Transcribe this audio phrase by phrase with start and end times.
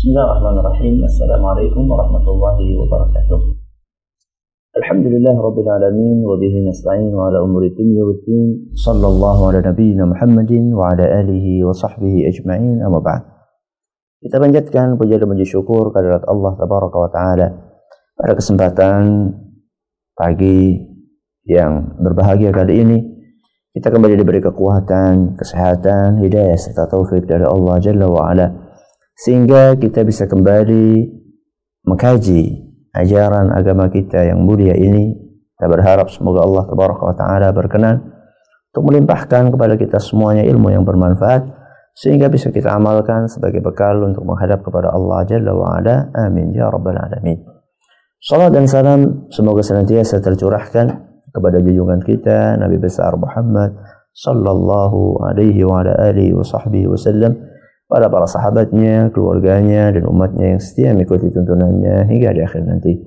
[0.00, 1.04] Bismillahirrahmanirrahim.
[1.04, 3.52] Assalamualaikum warahmatullahi wabarakatuh.
[4.80, 10.72] Alhamdulillah Rabbil Alamin wa bihi nasta'in wa ala umuri dunya waddin sallallahu ala nabiyyina Muhammadin
[10.72, 13.28] wa ala alihi wa sahbihi ajma'in amma ba'd
[14.24, 17.46] Kita panjatkan puja dan puji syukur kehadirat Allah tabaraka wa taala
[18.16, 19.36] pada kesempatan
[20.16, 20.80] pagi
[21.44, 22.98] yang berbahagia kali ini
[23.76, 28.69] kita kembali diberi kekuatan, kesehatan, hidayah serta taufik dari Allah Jalla wa ala
[29.20, 31.04] sehingga kita bisa kembali
[31.84, 32.42] mengkaji
[32.96, 35.12] ajaran agama kita yang mulia ini.
[35.54, 38.00] Kita berharap semoga Allah wa Ta'ala berkenan
[38.72, 41.44] untuk melimpahkan kepada kita semuanya ilmu yang bermanfaat
[41.92, 46.08] sehingga bisa kita amalkan sebagai bekal untuk menghadap kepada Allah Jalla wa Ala.
[46.16, 47.44] Amin ya rabbal alamin.
[48.24, 50.86] Salam dan salam semoga senantiasa tercurahkan
[51.28, 53.76] kepada junjungan kita Nabi besar Muhammad
[54.16, 57.49] sallallahu alaihi wa ala alihi wa sahbihi wasallam
[57.90, 63.02] pada para sahabatnya, keluarganya dan umatnya yang setia mengikuti tuntunannya hingga di akhir nanti.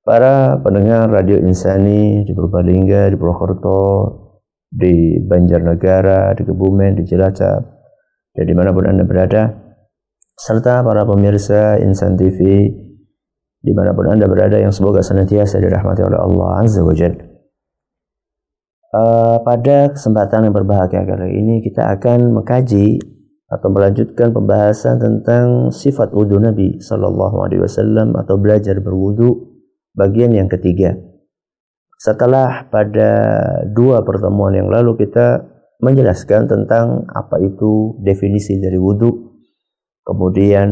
[0.00, 3.84] Para pendengar Radio Insani di Purbalingga, di Purwokerto,
[4.72, 7.62] di Banjarnegara, di Kebumen, di Cilacap,
[8.32, 9.52] dan di mana pun Anda berada,
[10.34, 12.66] serta para pemirsa Insan TV
[13.62, 17.14] di mana pun Anda berada yang semoga senantiasa dirahmati oleh Allah Azza wa Jal.
[18.92, 23.00] Uh, pada kesempatan yang berbahagia kali ini kita akan mengkaji
[23.52, 29.60] atau melanjutkan pembahasan tentang sifat wudhu Nabi Sallallahu Alaihi Wasallam atau belajar berwudhu
[29.92, 30.96] bagian yang ketiga.
[32.00, 33.12] Setelah pada
[33.68, 35.44] dua pertemuan yang lalu kita
[35.84, 39.30] menjelaskan tentang apa itu definisi dari wudhu.
[40.02, 40.68] Kemudian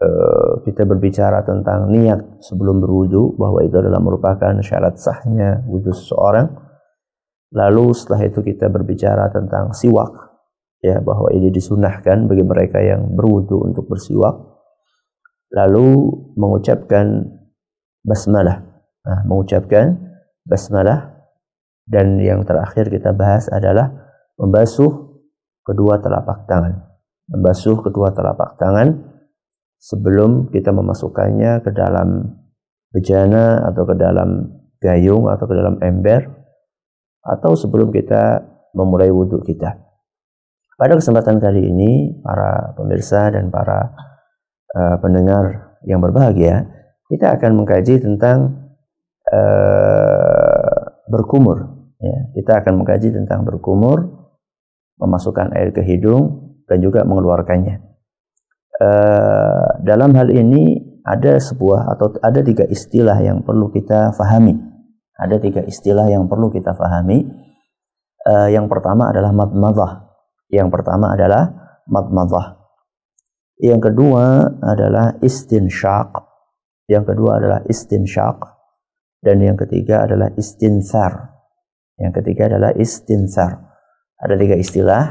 [0.00, 6.48] uh, kita berbicara tentang niat sebelum berwudhu bahwa itu adalah merupakan syarat sahnya wudhu seseorang.
[7.52, 10.27] Lalu setelah itu kita berbicara tentang siwak
[10.78, 14.34] ya bahwa ini disunahkan bagi mereka yang berwudhu untuk bersiwak.
[15.48, 17.24] Lalu mengucapkan
[18.04, 18.62] basmalah.
[19.02, 19.96] Nah, mengucapkan
[20.44, 21.24] basmalah
[21.88, 23.88] dan yang terakhir kita bahas adalah
[24.36, 25.18] membasuh
[25.64, 26.84] kedua telapak tangan.
[27.28, 29.08] Membasuh kedua telapak tangan
[29.80, 32.38] sebelum kita memasukkannya ke dalam
[32.92, 34.48] bejana atau ke dalam
[34.80, 36.28] gayung atau ke dalam ember
[37.24, 38.44] atau sebelum kita
[38.76, 39.87] memulai wudhu kita.
[40.78, 43.90] Pada kesempatan kali ini, para pemirsa dan para
[44.78, 46.70] uh, pendengar yang berbahagia,
[47.10, 48.70] kita akan mengkaji tentang
[49.26, 51.90] uh, berkumur.
[51.98, 54.06] Ya, kita akan mengkaji tentang berkumur
[55.02, 57.82] memasukkan air ke hidung dan juga mengeluarkannya.
[58.78, 64.54] Uh, dalam hal ini ada sebuah atau ada tiga istilah yang perlu kita fahami.
[65.18, 67.26] Ada tiga istilah yang perlu kita fahami.
[68.22, 70.07] Uh, yang pertama adalah madmadah.
[70.48, 71.52] Yang pertama adalah
[71.88, 72.58] madmadah.
[73.58, 76.10] Yang kedua adalah istinsyaq.
[76.88, 78.38] Yang kedua adalah istinsyaq.
[79.18, 81.34] Dan yang ketiga adalah istinsar.
[81.98, 83.58] Yang ketiga adalah istinsar.
[84.18, 85.02] Ada tiga istilah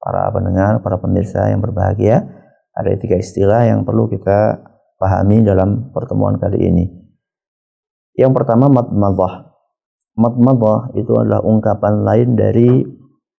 [0.00, 2.24] para pendengar, para pemirsa yang berbahagia.
[2.72, 4.64] Ada tiga istilah yang perlu kita
[4.96, 6.84] pahami dalam pertemuan kali ini.
[8.16, 9.52] Yang pertama madmadah.
[10.16, 12.84] Madmadah itu adalah ungkapan lain dari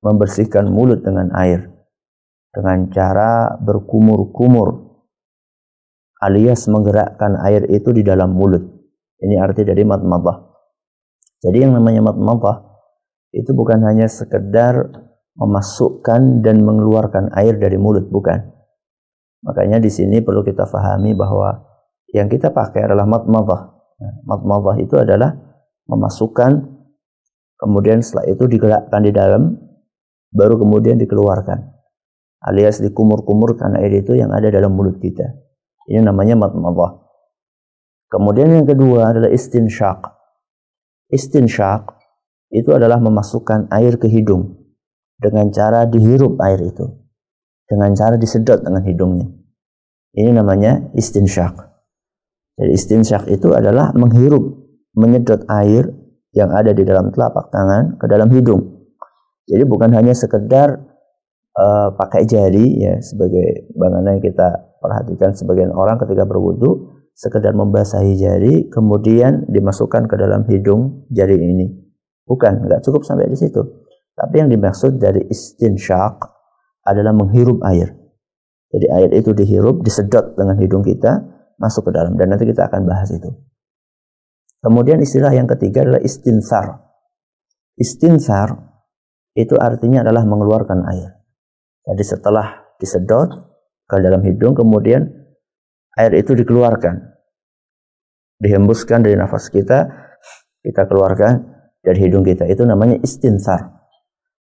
[0.02, 1.72] membersihkan mulut dengan air
[2.52, 4.92] dengan cara berkumur-kumur
[6.22, 8.62] alias menggerakkan air itu di dalam mulut.
[9.22, 10.52] Ini arti dari madmadah.
[11.42, 12.70] Jadi yang namanya madmadah
[13.34, 14.92] itu bukan hanya sekedar
[15.40, 18.38] memasukkan dan mengeluarkan air dari mulut, bukan.
[19.42, 21.66] Makanya di sini perlu kita fahami bahwa
[22.14, 23.62] yang kita pakai adalah matmadah.
[23.98, 25.34] Nah, matmadah itu adalah
[25.90, 26.62] memasukkan,
[27.58, 29.56] kemudian setelah itu digerakkan di dalam,
[30.32, 31.72] baru kemudian dikeluarkan.
[32.42, 35.30] Alias dikumur-kumurkan air itu yang ada dalam mulut kita.
[35.86, 37.06] Ini namanya matmadah.
[38.10, 40.10] Kemudian yang kedua adalah istinsyaq.
[41.14, 41.84] Istinsyaq
[42.52, 44.58] itu adalah memasukkan air ke hidung
[45.22, 46.90] dengan cara dihirup air itu.
[47.70, 49.32] Dengan cara disedot dengan hidungnya.
[50.12, 51.56] Ini namanya istinsyak.
[52.60, 54.44] Jadi istinsyak itu adalah menghirup,
[54.92, 55.88] menyedot air
[56.36, 58.71] yang ada di dalam telapak tangan ke dalam hidung.
[59.52, 60.80] Jadi bukan hanya sekedar
[61.60, 64.48] uh, pakai jari ya sebagai bagaimana yang kita
[64.80, 71.68] perhatikan sebagian orang ketika berwudu sekedar membasahi jari kemudian dimasukkan ke dalam hidung jari ini.
[72.24, 73.60] Bukan, nggak cukup sampai di situ.
[74.16, 76.16] Tapi yang dimaksud dari istinsyaq
[76.88, 77.92] adalah menghirup air.
[78.72, 81.20] Jadi air itu dihirup, disedot dengan hidung kita,
[81.60, 82.16] masuk ke dalam.
[82.16, 83.28] Dan nanti kita akan bahas itu.
[84.64, 86.88] Kemudian istilah yang ketiga adalah istinsar.
[87.76, 88.71] Istinsar
[89.38, 91.22] itu artinya adalah mengeluarkan air.
[91.88, 93.30] Jadi setelah disedot
[93.88, 95.08] ke dalam hidung, kemudian
[95.98, 97.12] air itu dikeluarkan.
[98.42, 99.88] Dihembuskan dari nafas kita,
[100.62, 101.46] kita keluarkan
[101.82, 102.46] dari hidung kita.
[102.50, 103.82] Itu namanya istinsar.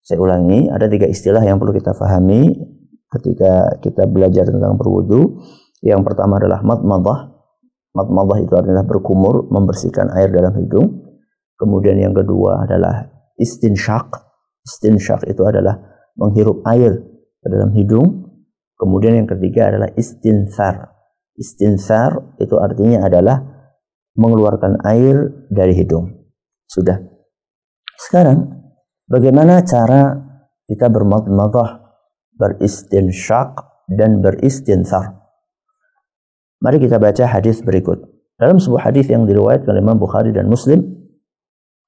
[0.05, 2.53] Saya ulangi, ada tiga istilah yang perlu kita fahami
[3.15, 5.41] ketika kita belajar tentang berwudu.
[5.81, 7.32] Yang pertama adalah matmadah.
[7.94, 11.05] Matmadah itu adalah berkumur, membersihkan air dalam hidung.
[11.56, 14.33] Kemudian yang kedua adalah istinsyak.
[14.64, 15.76] Istinsyak itu adalah
[16.16, 16.99] menghirup air
[17.40, 18.32] ke dalam hidung.
[18.75, 20.96] Kemudian yang ketiga adalah istinsar.
[21.37, 23.44] Istinsar itu artinya adalah
[24.16, 26.11] mengeluarkan air dari hidung.
[26.66, 26.99] Sudah.
[27.94, 28.64] Sekarang
[29.05, 30.16] Bagaimana cara
[30.64, 31.93] kita bermadmadah,
[32.40, 33.52] beristinsyak
[33.84, 35.20] dan beristinsar?
[36.64, 38.00] Mari kita baca hadis berikut.
[38.40, 41.04] Dalam sebuah hadis yang diriwayatkan oleh Imam Bukhari dan Muslim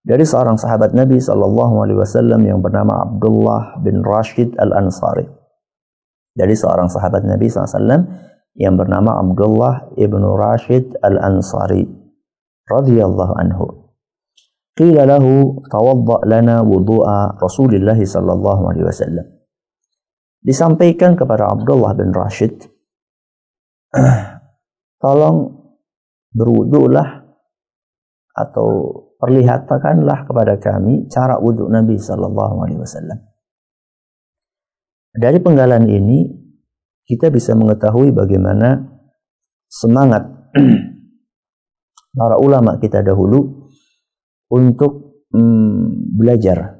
[0.06, 5.26] dari seorang sahabat Nabi sallallahu alaihi wasallam yang bernama Abdullah bin Rashid Al-Ansari.
[6.31, 8.06] Dari seorang sahabat Nabi SAW
[8.55, 11.88] yang bernama Abdullah ibn Rashid Al-Ansari
[12.70, 13.88] radhiyallahu anhu.
[14.76, 19.26] Qila lahu tawadda lana wudu'a Rasulullah sallallahu alaihi wasallam.
[20.44, 22.69] Disampaikan kepada Abdullah bin Rashid,
[25.03, 25.56] tolong
[26.37, 27.25] berwudulah
[28.37, 33.19] atau perlihatkanlah kepada kami cara wudhu Nabi sallallahu alaihi wasallam.
[35.17, 36.29] Dari penggalan ini
[37.09, 38.85] kita bisa mengetahui bagaimana
[39.67, 40.29] semangat
[42.19, 43.69] para ulama kita dahulu
[44.53, 46.77] untuk mm, belajar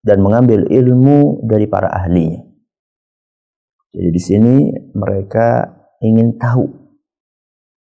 [0.00, 2.48] dan mengambil ilmu dari para ahlinya.
[3.92, 4.54] Jadi di sini
[4.96, 5.68] mereka
[6.00, 6.64] ingin tahu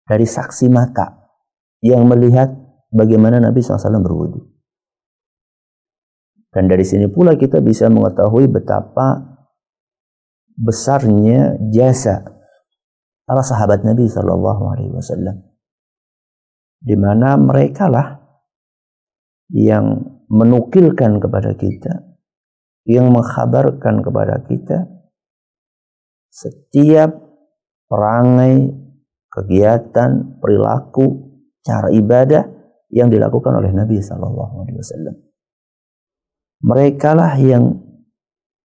[0.07, 1.31] dari saksi mata
[1.79, 4.41] yang melihat bagaimana Nabi SAW berwudu.
[6.49, 9.37] Dan dari sini pula kita bisa mengetahui betapa
[10.57, 12.25] besarnya jasa
[13.23, 15.45] para sahabat Nabi Shallallahu Alaihi Wasallam,
[16.81, 18.17] di mana mereka lah
[19.53, 22.17] yang menukilkan kepada kita,
[22.89, 24.89] yang mengkhabarkan kepada kita
[26.33, 27.13] setiap
[27.85, 28.73] perangai,
[29.29, 32.58] kegiatan, perilaku, cara ibadah
[32.89, 35.15] yang dilakukan oleh Nabi Sallallahu Alaihi Wasallam.
[36.59, 37.71] Mereka lah yang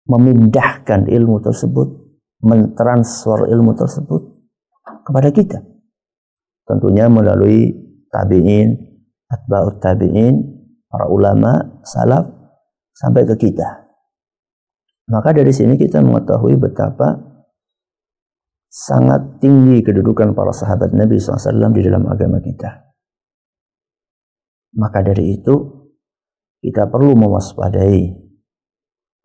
[0.06, 1.88] memindahkan ilmu tersebut,
[2.44, 4.22] mentransfer ilmu tersebut
[5.04, 5.58] kepada kita.
[6.68, 7.74] Tentunya melalui
[8.12, 8.78] tabi'in,
[9.26, 10.38] atba'ut tabi'in,
[10.86, 12.26] para ulama salaf
[12.94, 13.90] sampai ke kita.
[15.10, 17.18] Maka dari sini kita mengetahui betapa
[18.70, 22.89] sangat tinggi kedudukan para sahabat Nabi SAW di dalam agama kita.
[24.76, 25.54] Maka dari itu
[26.60, 28.14] kita perlu mewaspadai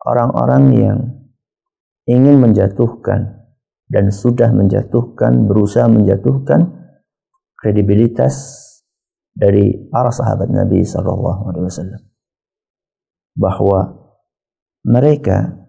[0.02, 0.98] orang-orang yang
[2.06, 3.46] ingin menjatuhkan
[3.86, 6.74] dan sudah menjatuhkan, berusaha menjatuhkan
[7.54, 8.34] kredibilitas
[9.30, 12.02] dari para sahabat Nabi Shallallahu Alaihi Wasallam.
[13.36, 13.80] Bahwa
[14.86, 15.66] mereka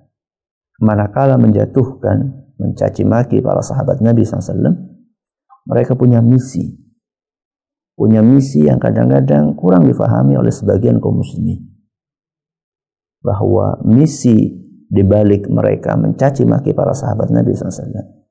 [0.79, 4.77] manakala menjatuhkan, mencaci maki para sahabat Nabi SAW,
[5.67, 6.77] mereka punya misi,
[7.97, 11.65] punya misi yang kadang-kadang kurang difahami oleh sebagian kaum muslimin.
[13.25, 14.53] Bahwa misi
[14.87, 18.21] di balik mereka mencaci maki para sahabat Nabi SAW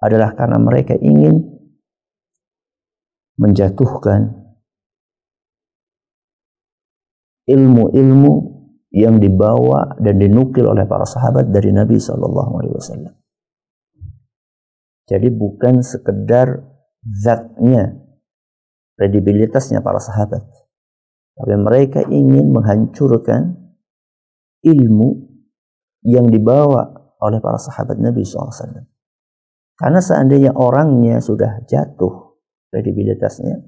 [0.00, 1.54] adalah karena mereka ingin
[3.38, 4.44] menjatuhkan
[7.44, 8.32] ilmu-ilmu
[8.94, 13.14] yang dibawa dan dinukil oleh para sahabat dari Nabi Wasallam.
[15.04, 16.62] Jadi bukan sekedar
[17.02, 17.98] zatnya,
[18.94, 20.42] kredibilitasnya para sahabat,
[21.34, 23.58] tapi mereka ingin menghancurkan
[24.64, 25.34] ilmu
[26.04, 28.84] yang dibawa oleh para sahabat Nabi SAW.
[29.74, 32.38] Karena seandainya orangnya sudah jatuh
[32.70, 33.58] kredibilitasnya,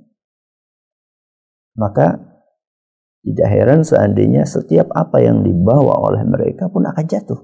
[1.74, 2.36] maka
[3.26, 7.40] tidak heran seandainya setiap apa yang dibawa oleh mereka pun akan jatuh.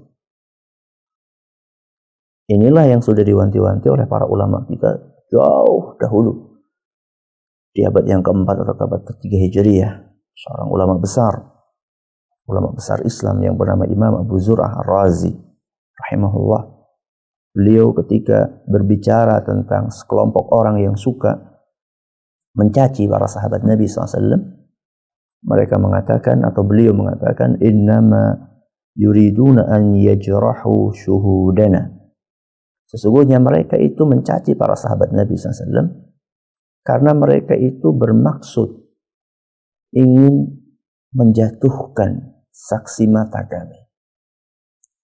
[2.47, 6.52] Inilah yang sudah diwanti-wanti oleh para ulama kita jauh dahulu.
[7.73, 9.93] Di abad yang keempat atau abad ketiga Hijriah,
[10.37, 11.33] seorang ulama besar,
[12.45, 15.33] ulama besar Islam yang bernama Imam Abu Zur'ah Ar-Razi,
[15.97, 16.69] rahimahullah.
[17.53, 21.61] Beliau ketika berbicara tentang sekelompok orang yang suka
[22.53, 24.53] mencaci para sahabat Nabi SAW,
[25.43, 28.53] mereka mengatakan atau beliau mengatakan innama
[28.95, 31.91] yuriduna an yajrahu syuhudana
[32.87, 36.12] sesungguhnya mereka itu mencaci para sahabat Nabi SAW
[36.83, 38.69] karena mereka itu bermaksud
[39.95, 40.63] ingin
[41.15, 43.83] menjatuhkan saksi mata kami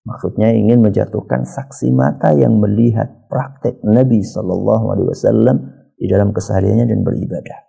[0.09, 5.57] Maksudnya ingin menjatuhkan saksi mata yang melihat praktek Nabi Shallallahu Alaihi Wasallam
[5.99, 7.59] di dalam kesehariannya dan beribadah.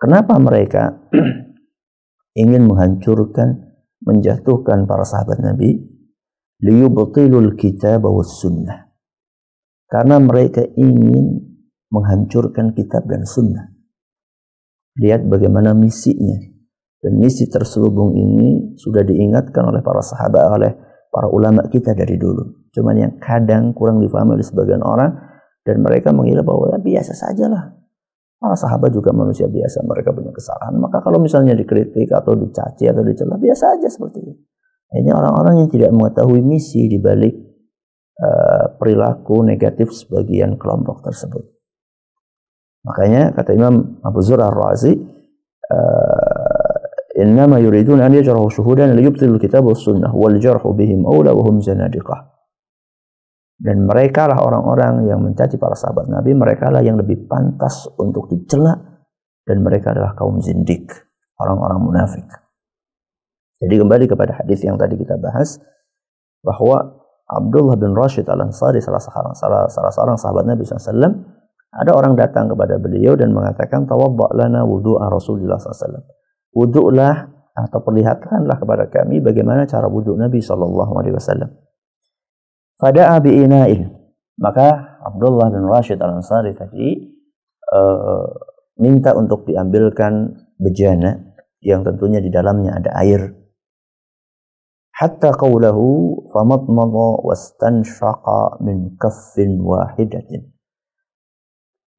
[0.00, 1.04] Kenapa mereka
[2.42, 5.78] ingin menghancurkan, menjatuhkan para sahabat Nabi?
[6.64, 8.90] Liyubtilul kitab wa sunnah.
[9.86, 11.53] Karena mereka ingin
[11.94, 13.70] menghancurkan kitab dan sunnah.
[14.98, 16.50] Lihat bagaimana misinya.
[16.98, 20.72] Dan misi terselubung ini sudah diingatkan oleh para sahabat, oleh
[21.12, 22.64] para ulama kita dari dulu.
[22.72, 25.12] Cuman yang kadang kurang difahami oleh sebagian orang,
[25.62, 27.76] dan mereka mengira bahwa ya, biasa sajalah.
[28.40, 30.80] Para sahabat juga manusia biasa, mereka punya kesalahan.
[30.80, 34.32] Maka kalau misalnya dikritik atau dicaci atau dicela, biasa aja seperti itu.
[34.94, 37.34] Ini orang-orang yang tidak mengetahui misi di balik
[38.20, 41.53] uh, perilaku negatif sebagian kelompok tersebut.
[42.84, 44.92] Makanya kata Imam Abu Zur Ar-Razi,
[45.72, 51.42] uh, "Innama yuridun an yajrahu syuhudan liyubtilu kitab was sunnah wal jarhu bihim awla wa
[51.48, 52.36] hum zanadiqah."
[53.56, 58.28] Dan mereka lah orang-orang yang mencaci para sahabat Nabi, mereka lah yang lebih pantas untuk
[58.28, 58.76] dicela
[59.46, 60.90] dan mereka adalah kaum zindik,
[61.40, 62.28] orang-orang munafik.
[63.64, 65.56] Jadi kembali kepada hadis yang tadi kita bahas
[66.44, 71.33] bahwa Abdullah bin Rashid al-Ansari salah seorang salah, salah seorang sahabat Nabi SAW
[71.74, 76.06] ada orang datang kepada beliau dan mengatakan tawadda lana wudu'a Rasulullah SAW.
[76.54, 81.50] Wudu'lah atau perlihatkanlah kepada kami bagaimana cara wudhu Nabi sallallahu alaihi wasallam.
[84.34, 86.98] Maka Abdullah bin Rashid Al-Ansari tadi
[87.70, 88.26] uh,
[88.82, 93.30] minta untuk diambilkan bejana yang tentunya di dalamnya ada air.
[94.94, 100.53] Hatta qawlahu famadmada wastanshaqa min kaffin wahidatin.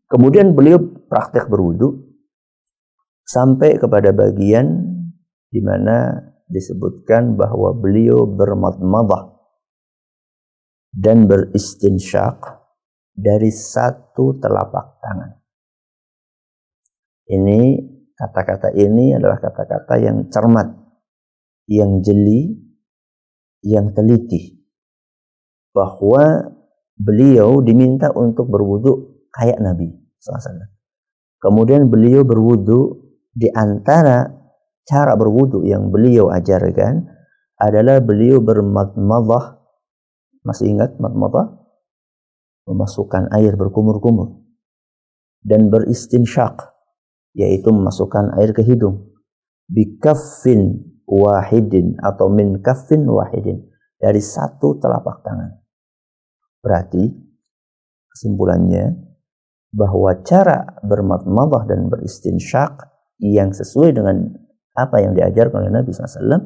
[0.06, 0.78] Kemudian beliau
[1.10, 1.98] praktek berwudu
[3.26, 4.86] sampai kepada bagian
[5.50, 6.14] di mana
[6.46, 9.34] disebutkan bahwa beliau bermadmadah
[10.94, 12.38] dan beristinsyak
[13.16, 15.32] dari satu telapak tangan.
[17.26, 17.62] Ini
[18.14, 20.70] kata-kata ini adalah kata-kata yang cermat,
[21.66, 22.54] yang jeli,
[23.66, 24.62] yang teliti.
[25.74, 26.54] Bahwa
[26.96, 29.92] beliau diminta untuk berwudu kayak Nabi
[30.24, 30.72] SAW.
[31.44, 34.32] Kemudian beliau berwudu di antara
[34.88, 37.04] cara berwudu yang beliau ajarkan
[37.60, 39.60] adalah beliau bermadmadah.
[40.48, 41.68] Masih ingat madmadah?
[42.66, 44.42] Memasukkan air berkumur-kumur.
[45.46, 46.74] Dan beristinsyak,
[47.38, 49.14] yaitu memasukkan air ke hidung.
[49.70, 53.70] Bikaffin wahidin atau min kaffin wahidin.
[54.02, 55.62] Dari satu telapak tangan.
[56.62, 57.10] Berarti
[58.10, 59.15] kesimpulannya
[59.76, 64.32] bahwa cara bermadmadah dan beristinsyak yang sesuai dengan
[64.72, 66.40] apa yang diajarkan oleh Nabi SAW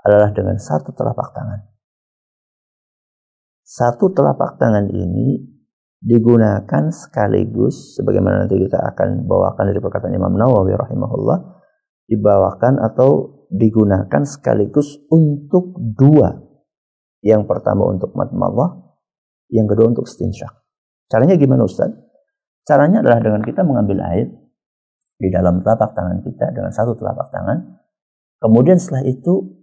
[0.00, 1.60] adalah dengan satu telapak tangan.
[3.60, 5.44] Satu telapak tangan ini
[6.00, 11.38] digunakan sekaligus sebagaimana nanti kita akan bawakan dari perkataan Imam Nawawi rahimahullah
[12.08, 16.32] dibawakan atau digunakan sekaligus untuk dua.
[17.20, 18.96] Yang pertama untuk madmadah,
[19.52, 20.50] yang kedua untuk istinsyak.
[21.12, 22.09] Caranya gimana Ustaz?
[22.64, 24.28] Caranya adalah dengan kita mengambil air
[25.20, 27.80] di dalam telapak tangan kita dengan satu telapak tangan.
[28.40, 29.60] Kemudian setelah itu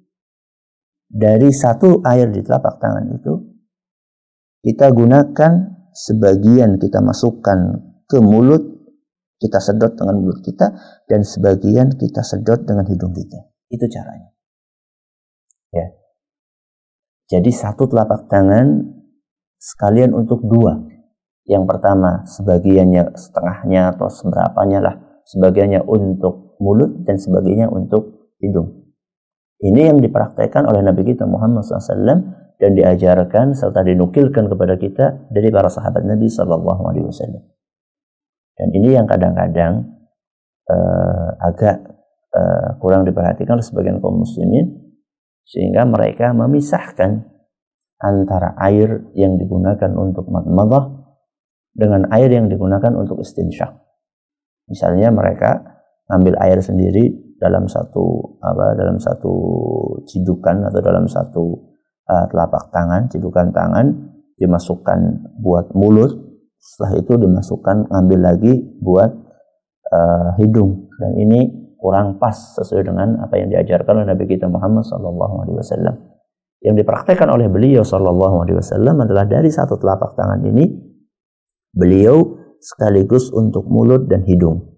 [1.08, 3.34] dari satu air di telapak tangan itu
[4.62, 5.52] kita gunakan
[5.96, 8.78] sebagian kita masukkan ke mulut
[9.38, 10.74] kita sedot dengan mulut kita
[11.06, 13.50] dan sebagian kita sedot dengan hidung kita.
[13.70, 14.34] Itu caranya.
[15.74, 15.88] Ya.
[17.28, 18.82] Jadi satu telapak tangan
[19.62, 20.97] sekalian untuk dua.
[21.48, 28.92] Yang pertama, sebagiannya setengahnya atau seberapanya lah, sebagiannya untuk mulut dan sebagainya untuk hidung.
[29.58, 35.50] Ini yang dipraktekkan oleh Nabi kita Muhammad SAW dan diajarkan serta dinukilkan kepada kita dari
[35.50, 37.42] para sahabat Nabi Sallallahu Alaihi Wasallam.
[38.58, 39.86] Dan ini yang kadang-kadang
[40.68, 41.80] uh, agak
[42.34, 44.94] uh, kurang diperhatikan oleh sebagian kaum muslimin
[45.48, 47.24] sehingga mereka memisahkan
[47.98, 51.07] antara air yang digunakan untuk madmadah
[51.78, 53.70] dengan air yang digunakan untuk istinsyak.
[54.66, 55.62] Misalnya mereka
[56.10, 59.34] ambil air sendiri dalam satu apa dalam satu
[60.10, 61.44] cidukan atau dalam satu
[62.10, 63.94] uh, telapak tangan, cidukan tangan
[64.42, 65.00] dimasukkan
[65.38, 66.18] buat mulut,
[66.58, 69.14] setelah itu dimasukkan ambil lagi buat
[69.94, 74.82] uh, hidung dan ini kurang pas sesuai dengan apa yang diajarkan oleh Nabi kita Muhammad
[74.82, 75.96] sallallahu alaihi wasallam.
[76.58, 80.87] Yang dipraktekkan oleh beliau sallallahu alaihi wasallam adalah dari satu telapak tangan ini
[81.72, 84.78] beliau sekaligus untuk mulut dan hidung.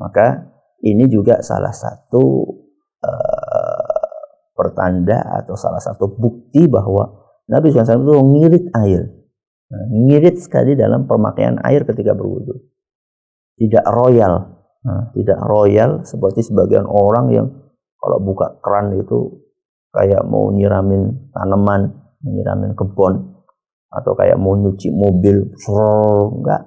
[0.00, 2.24] Maka ini juga salah satu
[3.04, 4.04] uh,
[4.56, 9.02] pertanda atau salah satu bukti bahwa Nabi SAW itu ngirit air.
[9.70, 12.56] Nah, ngirit sekali dalam pemakaian air ketika berwudu.
[13.60, 14.60] Tidak royal.
[14.80, 17.46] Nah, tidak royal seperti sebagian orang yang
[18.00, 19.44] kalau buka keran itu
[19.92, 21.92] kayak mau nyiramin tanaman,
[22.24, 23.39] nyiramin kebun
[23.90, 26.62] atau kayak mau nyuci mobil, enggak.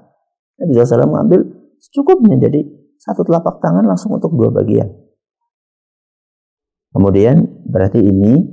[0.60, 1.40] Nabi SAW mengambil
[1.80, 2.62] secukupnya jadi
[3.00, 4.88] satu telapak tangan langsung untuk dua bagian.
[6.94, 8.44] Kemudian berarti ini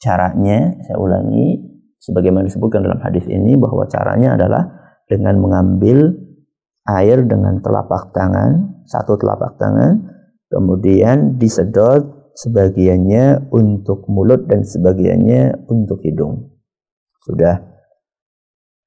[0.00, 1.60] caranya saya ulangi
[2.02, 4.64] sebagaimana disebutkan dalam hadis ini bahwa caranya adalah
[5.06, 6.10] dengan mengambil
[6.88, 10.02] air dengan telapak tangan, satu telapak tangan,
[10.50, 16.48] kemudian disedot sebagiannya untuk mulut dan sebagiannya untuk hidung.
[17.22, 17.71] Sudah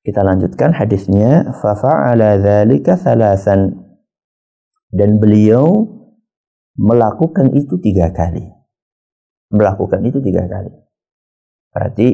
[0.05, 3.73] kita lanjutkan hadisnya fa fa'ala dzalika thalathan
[4.93, 5.89] dan beliau
[6.77, 8.55] melakukan itu tiga kali
[9.55, 10.73] melakukan itu tiga kali.
[11.71, 12.07] Berarti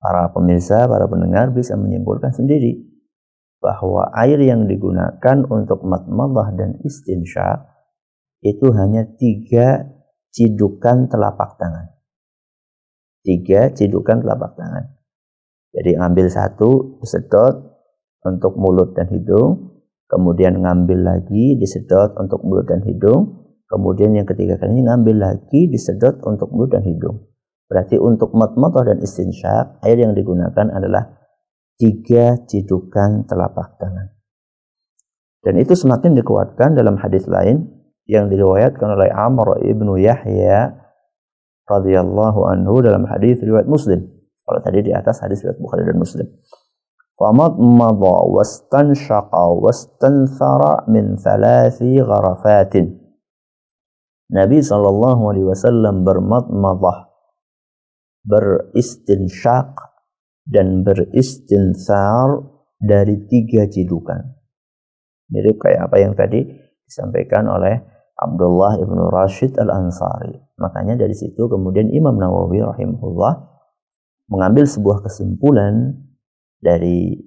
[0.00, 2.84] para pemirsa, para pendengar bisa menyimpulkan sendiri
[3.62, 7.62] bahwa air yang digunakan untuk matmadah dan istinsyak
[8.42, 9.86] itu hanya tiga
[10.34, 11.94] cidukan telapak tangan.
[13.22, 14.84] Tiga cidukan telapak tangan.
[15.72, 17.80] Jadi ambil satu, disedot
[18.28, 24.60] untuk mulut dan hidung, kemudian ngambil lagi, disedot untuk mulut dan hidung, Kemudian yang ketiga
[24.60, 27.24] kalinya ngambil lagi disedot untuk mulut dan hidung.
[27.72, 31.08] Berarti untuk matmatah dan istinsyak, air yang digunakan adalah
[31.80, 34.12] tiga cidukan telapak tangan.
[35.40, 37.64] Dan itu semakin dikuatkan dalam hadis lain
[38.04, 40.76] yang diriwayatkan oleh Amr ibnu Yahya
[41.64, 44.04] radhiyallahu anhu dalam hadis riwayat Muslim.
[44.47, 46.27] Kalau tadi di atas hadis riwayat Bukhari dan Muslim.
[47.17, 50.61] فَمَضْمَضَ وَاسْتَنْشَقَ وَاسْتَنْثَرَ
[50.93, 52.75] مِنْ ثَلَاثِ غَرَفَاتٍ
[54.27, 57.09] Nabi Shallallahu Alaihi Wasallam bermatmadah,
[58.27, 59.71] beristinsyak
[60.43, 62.43] dan beristinsar
[62.75, 64.35] dari tiga cidukan.
[65.31, 66.43] Mirip kayak apa yang tadi
[66.87, 67.79] disampaikan oleh
[68.19, 70.35] Abdullah ibnu Rashid al Ansari.
[70.59, 73.50] Makanya dari situ kemudian Imam Nawawi rahimahullah
[74.32, 76.00] mengambil sebuah kesimpulan
[76.64, 77.20] dari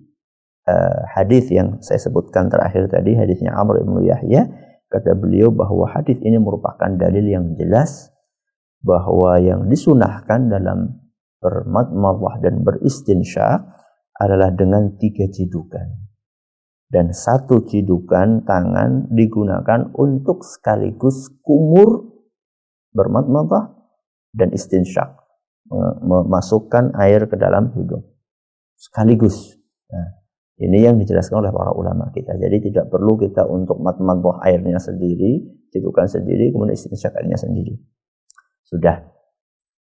[0.66, 4.50] uh, hadis yang saya sebutkan terakhir tadi hadisnya Amr ibnu Yahya
[4.96, 8.14] Kata beliau bahwa hadis ini merupakan dalil yang jelas
[8.86, 11.02] bahwa yang disunahkan dalam
[11.42, 13.66] bermadmadah dan beristinsya
[14.16, 16.06] adalah dengan tiga cidukan.
[16.86, 22.14] Dan satu cidukan tangan digunakan untuk sekaligus kumur
[22.94, 23.74] bermadmadah
[24.38, 25.25] dan istinsyak.
[26.06, 28.06] Memasukkan air ke dalam hidung.
[28.78, 29.58] Sekaligus.
[29.90, 30.26] Nah,
[30.62, 32.38] ini yang dijelaskan oleh para ulama kita.
[32.38, 37.76] Jadi tidak perlu kita untuk mat-matboh airnya sendiri, cidukan sendiri, kemudian istinsyak airnya sendiri.
[38.64, 39.04] Sudah.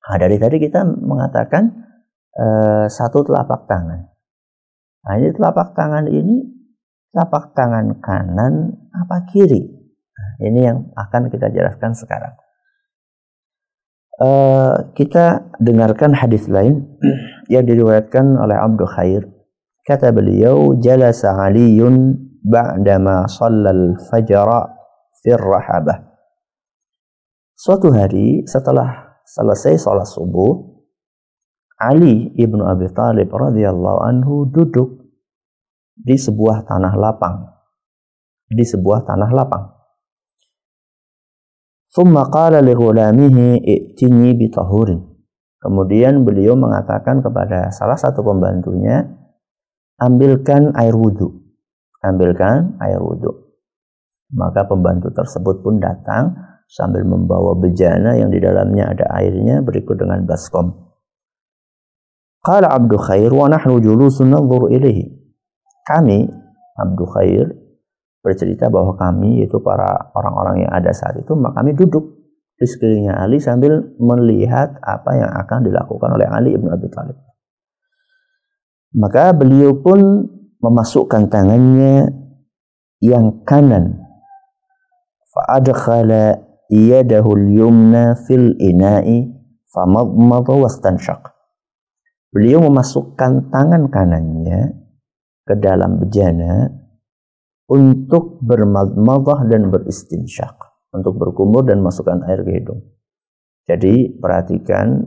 [0.05, 1.63] Nah, dari tadi kita mengatakan
[2.35, 4.09] uh, satu telapak tangan.
[5.05, 6.43] Nah, ini telapak tangan ini
[7.15, 9.63] telapak tangan kanan apa kiri?
[10.15, 12.35] Nah, ini yang akan kita jelaskan sekarang.
[14.15, 16.87] Uh, kita dengarkan hadis lain
[17.51, 19.35] yang diriwayatkan oleh Abdul Khair
[19.85, 24.65] Kata beliau, jalasa Aliun ba'dama sallal fajra
[25.21, 26.09] fir rahabah.
[27.53, 30.73] Suatu hari setelah selesai salat subuh,
[31.77, 35.05] Ali ibnu Abi Talib radhiyallahu anhu duduk
[35.93, 37.45] di sebuah tanah lapang.
[38.49, 39.69] Di sebuah tanah lapang.
[41.95, 44.99] Thumma qala li ghulamihi i'tini bi tahurin.
[45.63, 48.99] Kemudian beliau mengatakan kepada salah satu pembantunya,
[50.03, 51.31] ambilkan air wudhu.
[52.03, 53.31] Ambilkan air wudhu.
[54.35, 56.35] Maka pembantu tersebut pun datang
[56.67, 60.75] sambil membawa bejana yang di dalamnya ada airnya berikut dengan baskom.
[62.43, 64.35] Qala Abdul Khair wa nahnu julusun
[64.69, 65.05] ilaihi.
[65.87, 66.27] Kami
[66.75, 67.45] Abdul Khair
[68.25, 72.15] bercerita bahwa kami yaitu para orang-orang yang ada saat itu maka kami duduk
[72.55, 77.19] di sekelilingnya Ali sambil melihat apa yang akan dilakukan oleh Ali ibn Abi Thalib.
[78.95, 80.23] Maka beliau pun
[80.63, 82.15] memasukkan tangannya
[83.03, 83.99] yang kanan.
[85.35, 86.39] Fa'adkhala
[86.71, 89.27] yadahu al-yumna fil ina'i
[89.67, 91.27] famadmada wastanshaq.
[92.31, 94.79] Beliau memasukkan tangan kanannya
[95.43, 96.71] ke dalam bejana
[97.69, 100.55] untuk bermadmadah dan beristinsyak.
[100.95, 102.79] Untuk berkumur dan masukkan air ke hidung.
[103.67, 105.03] Jadi perhatikan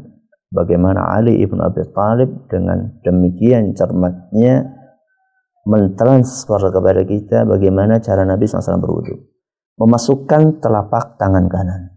[0.53, 4.69] bagaimana Ali ibn Abi Thalib dengan demikian cermatnya
[5.65, 9.17] mentransfer kepada kita bagaimana cara Nabi SAW berwudu.
[9.79, 11.97] Memasukkan telapak tangan kanan.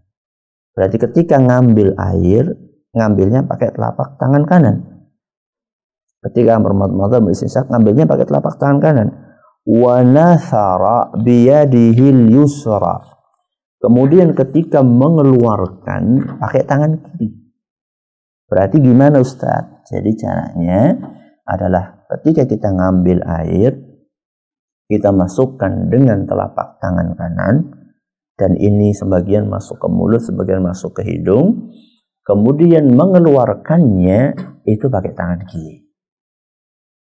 [0.72, 2.56] Berarti ketika ngambil air,
[2.96, 4.76] ngambilnya pakai telapak tangan kanan.
[6.22, 9.08] Ketika bermadmadah beristinsyak ngambilnya pakai telapak tangan kanan.
[9.62, 11.14] Wa nathara.
[13.82, 16.02] Kemudian ketika mengeluarkan
[16.38, 17.34] pakai tangan kiri.
[18.46, 19.82] Berarti gimana Ustaz?
[19.88, 20.92] Jadi caranya
[21.48, 23.74] adalah ketika kita ngambil air,
[24.86, 27.54] kita masukkan dengan telapak tangan kanan,
[28.36, 31.72] dan ini sebagian masuk ke mulut, sebagian masuk ke hidung,
[32.26, 34.36] kemudian mengeluarkannya
[34.68, 35.88] itu pakai tangan kiri.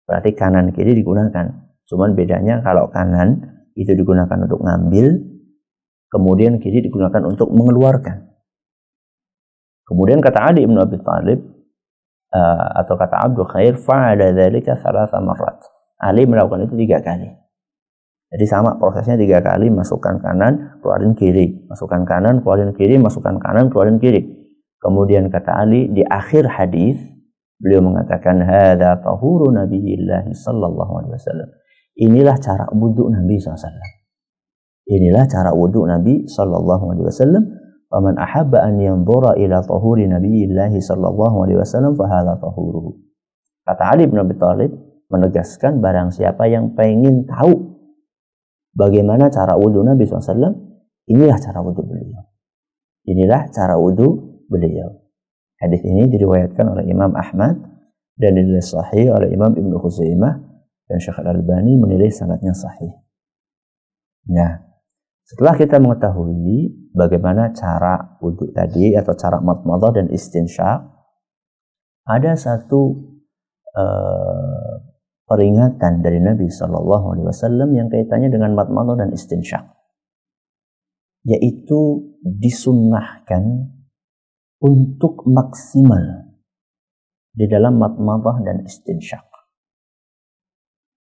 [0.08, 1.67] Berarti kanan kiri digunakan.
[1.88, 5.24] Cuman bedanya kalau kanan itu digunakan untuk ngambil,
[6.12, 8.28] kemudian kiri digunakan untuk mengeluarkan.
[9.88, 11.40] Kemudian kata Ali bin Abi Thalib
[12.36, 15.64] uh, atau kata Abdul Khair fa'ala dzalika thalatha marrat.
[15.98, 17.32] Ali melakukan itu tiga kali.
[18.28, 23.72] Jadi sama prosesnya tiga kali masukkan kanan, keluarin kiri, masukkan kanan, keluarin kiri, masukkan kanan,
[23.72, 24.28] keluarin kiri.
[24.84, 27.00] Kemudian kata Ali di akhir hadis
[27.58, 31.50] Beliau mengatakan hada tahuru Nabiillah sallallahu alaihi wasallam.
[31.98, 33.58] Inilah cara wudhu Nabi SAW.
[34.88, 37.44] Inilah cara wudhu Nabi wasallam.
[37.88, 43.00] Faman ahabba an yanzura ila tahuri Nabiillah sallallahu alaihi wasallam fahada tahuruhu.
[43.64, 44.76] Kata Ali bin Abi Thalib
[45.08, 47.80] menegaskan barang siapa yang pengen tahu
[48.76, 50.52] bagaimana cara wudhu Nabi SAW,
[51.08, 52.28] inilah cara wudhu beliau.
[53.08, 55.08] Inilah cara wudhu beliau.
[55.58, 57.56] Hadis ini diriwayatkan oleh Imam Ahmad
[58.20, 60.47] dan dinilai sahih oleh Imam Ibnu Khuzaimah
[60.88, 62.96] dan Syekh Al-Albani menilai sangatnya sahih.
[64.32, 64.68] Nah,
[65.28, 70.88] setelah kita mengetahui bagaimana cara wudhu tadi atau cara matmadah dan istinsyak,
[72.08, 72.96] ada satu
[73.76, 74.74] uh,
[75.28, 79.68] peringatan dari Nabi Shallallahu Alaihi Wasallam yang kaitannya dengan matmadah dan istinsyak,
[81.28, 83.76] yaitu disunnahkan
[84.64, 86.32] untuk maksimal
[87.36, 89.28] di dalam matmadah dan istinsyak.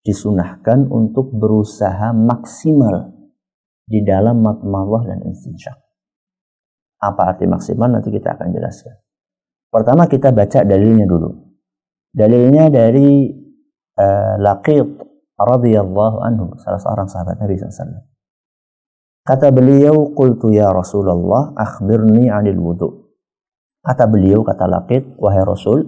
[0.05, 3.09] Disunahkan untuk berusaha maksimal
[3.89, 5.81] di dalam matmadah dan istinsyak.
[7.01, 9.01] Apa arti maksimal nanti kita akan jelaskan.
[9.73, 11.57] Pertama kita baca dalilnya dulu.
[12.13, 13.33] Dalilnya dari
[13.97, 14.87] uh, Laqit
[15.35, 18.07] radhiyallahu anhu, salah seorang sahabat Nabi SAW.
[19.25, 23.05] Kata beliau, "Qultu ya Rasulullah, akhbirni 'anil wudu'."
[23.85, 25.85] Kata beliau, kata Lakit, wahai Rasul,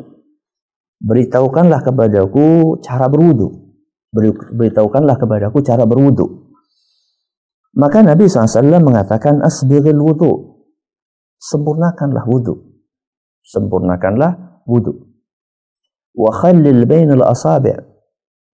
[1.02, 3.67] beritahukanlah kepadaku cara berwudu.
[4.12, 6.48] Beritahukanlah kepadaku cara berwudu.
[7.78, 10.64] Maka Nabi SAW mengatakan, asbiril wudu.
[11.38, 12.82] Sempurnakanlah wudu.
[13.46, 14.98] Sempurnakanlah wudu.
[16.18, 17.78] Wa khallil bainal asabi'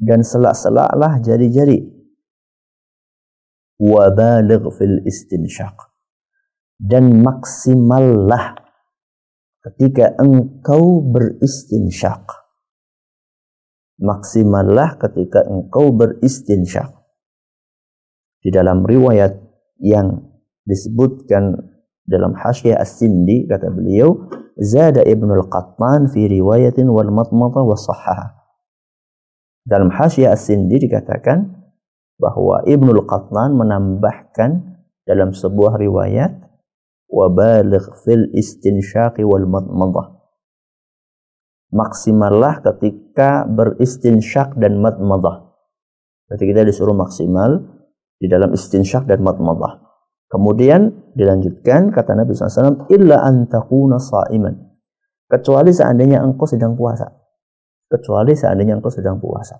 [0.03, 1.79] dan selak-selaklah jari-jari.
[3.79, 5.77] Wa baligh fil istinsyaq.
[6.75, 8.59] Dan maksimallah
[9.63, 12.42] ketika engkau beristinsyak.
[14.01, 16.89] Maksimallah ketika engkau beristinsyak.
[18.43, 19.37] Di dalam riwayat
[19.79, 20.33] yang
[20.65, 21.55] disebutkan
[22.03, 24.27] dalam hasyiah as-sindi kata beliau
[24.59, 28.43] zada ibnu al-qattan fi riwayatin wal matmata wa sahhaha
[29.63, 31.71] dalam hasyiah as-sindi dikatakan
[32.19, 36.35] bahwa ibnu al-qattan menambahkan dalam sebuah riwayat
[37.07, 40.22] wabaligh fil istinsyaqi wal madmadah.
[41.73, 45.57] Maksimallah ketika beristinsyak dan madmadah.
[46.29, 47.57] Berarti kita disuruh maksimal
[48.21, 49.81] di dalam istinsyak dan madmadah.
[50.29, 54.53] Kemudian dilanjutkan kata Nabi SAW, illa antakuna sa'iman.
[55.29, 57.09] Kecuali seandainya engkau sedang puasa.
[57.89, 59.57] Kecuali seandainya engkau sedang puasa.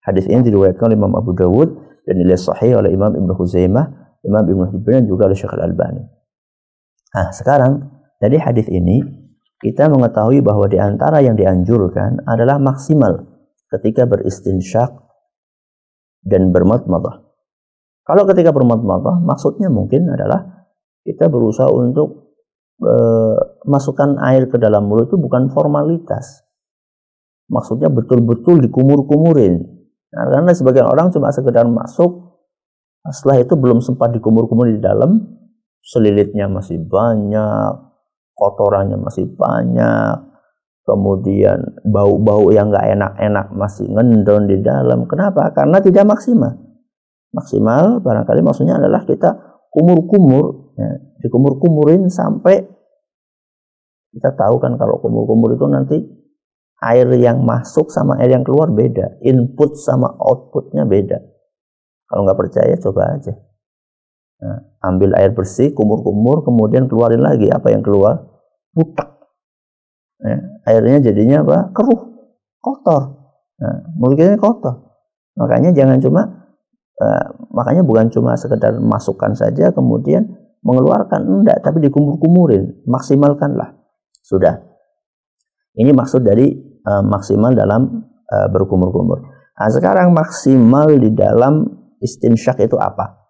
[0.00, 1.68] Hadis ini diriwayatkan oleh Imam Abu Dawud
[2.08, 6.04] dan nilai sahih oleh Imam Ibnu Huzaimah, Imam Ibnu Hibban juga oleh Syekh Al-Albani.
[7.16, 9.19] Nah, sekarang dari hadis ini
[9.60, 13.28] kita mengetahui bahwa di antara yang dianjurkan adalah maksimal
[13.68, 14.88] ketika beristinsyak
[16.24, 17.28] dan bermadmadah.
[18.08, 20.64] Kalau ketika bermadmadah maksudnya mungkin adalah
[21.04, 22.32] kita berusaha untuk
[22.80, 22.94] e,
[23.68, 26.40] masukkan air ke dalam mulut itu bukan formalitas.
[27.52, 29.60] Maksudnya betul-betul dikumur-kumurin.
[30.10, 32.40] Nah, karena sebagian orang cuma sekedar masuk,
[33.10, 35.18] setelah itu belum sempat dikumur-kumur di dalam,
[35.82, 37.89] selilitnya masih banyak,
[38.40, 40.16] kotorannya masih banyak,
[40.88, 45.04] kemudian bau-bau yang nggak enak-enak masih ngendon di dalam.
[45.04, 45.52] Kenapa?
[45.52, 46.56] Karena tidak maksimal.
[47.30, 50.90] Maksimal barangkali maksudnya adalah kita kumur-kumur, ya,
[51.22, 52.64] dikumur-kumurin sampai
[54.10, 56.02] kita tahu kan kalau kumur-kumur itu nanti
[56.82, 61.22] air yang masuk sama air yang keluar beda, input sama outputnya beda.
[62.10, 63.30] Kalau nggak percaya coba aja.
[64.40, 67.52] Nah, ambil air bersih, kumur-kumur, kemudian keluarin lagi.
[67.52, 68.29] Apa yang keluar?
[68.70, 69.08] Butak.
[70.20, 70.36] ya,
[70.68, 71.74] airnya jadinya apa?
[71.74, 72.00] Keruh.
[72.60, 73.02] Kotor.
[73.60, 74.90] Nah, mulut kita kotor.
[75.36, 76.22] Makanya jangan cuma
[77.00, 80.28] uh, makanya bukan cuma sekedar masukkan saja kemudian
[80.60, 81.24] mengeluarkan.
[81.24, 83.80] Enggak tapi dikumur-kumurin maksimalkanlah.
[84.20, 84.60] Sudah.
[85.72, 86.52] Ini maksud dari
[86.84, 89.24] uh, maksimal dalam uh, berkumur-kumur.
[89.56, 91.64] Nah sekarang maksimal di dalam
[92.00, 93.20] istinsyak itu apa?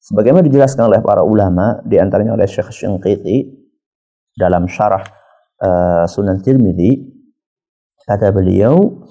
[0.00, 3.59] Sebagaimana dijelaskan oleh para ulama di antaranya oleh Syekh Syengkiti
[4.40, 5.04] dalam syarah
[5.60, 6.96] uh, Sunan Tirmidzi
[8.08, 9.04] kata beliau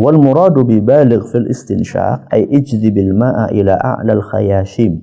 [0.00, 4.96] wal muradu bi baligh fil istinsyaq ay ijdibil ma'a ila a'lal khayashim.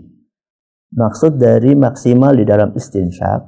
[0.90, 3.46] Maksud dari maksimal di dalam istinsyaq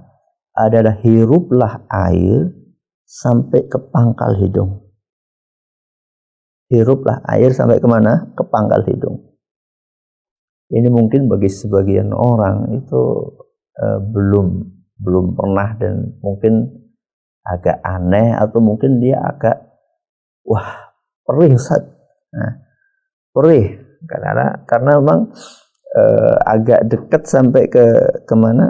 [0.53, 2.53] adalah hiruplah air
[3.01, 4.85] sampai ke pangkal hidung.
[6.69, 9.17] Hiruplah air sampai ke mana ke pangkal hidung.
[10.69, 13.01] Ini mungkin bagi sebagian orang itu
[13.79, 16.67] uh, belum belum pernah dan mungkin
[17.45, 19.55] agak aneh atau mungkin dia agak
[20.43, 20.91] wah
[21.23, 21.85] perih Ustaz.
[22.33, 22.53] Nah,
[23.31, 23.79] perih.
[24.07, 25.31] Karena karena memang
[25.95, 27.85] eh, agak dekat sampai ke
[28.27, 28.69] ke mana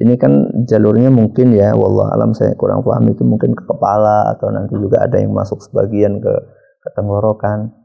[0.00, 4.48] ini kan jalurnya mungkin ya wallah alam saya kurang paham itu mungkin ke kepala atau
[4.48, 6.32] nanti juga ada yang masuk sebagian ke,
[6.80, 7.76] ke tenggorokan.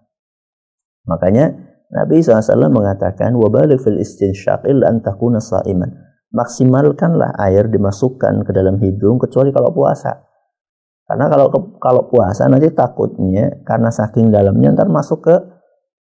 [1.04, 1.52] Makanya
[1.92, 9.50] Nabi SAW mengatakan wabalik fil istinsyaqil antakuna sa'iman maksimalkanlah air dimasukkan ke dalam hidung kecuali
[9.52, 10.28] kalau puasa
[11.08, 11.48] karena kalau
[11.80, 15.36] kalau puasa nanti takutnya karena saking dalamnya ntar masuk ke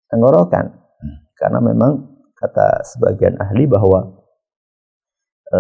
[0.08, 0.72] tenggorokan.
[0.72, 1.16] Hmm.
[1.36, 1.92] Karena memang
[2.32, 4.24] kata sebagian ahli bahwa
[5.52, 5.60] e,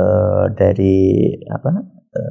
[0.56, 1.69] dari apa
[2.08, 2.21] e,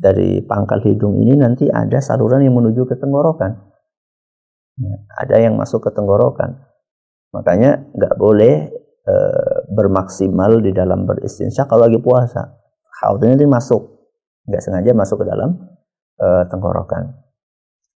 [0.00, 3.60] dari pangkal hidung ini nanti ada saluran yang menuju ke tenggorokan.
[4.80, 6.56] Ya, ada yang masuk ke tenggorokan.
[7.36, 8.72] Makanya nggak boleh
[9.04, 9.14] e,
[9.70, 12.58] bermaksimal di dalam beristinsya kalau lagi puasa.
[13.00, 13.82] Khawatirnya nanti masuk,
[14.50, 15.56] nggak sengaja masuk ke dalam
[16.18, 17.16] e, tenggorokan.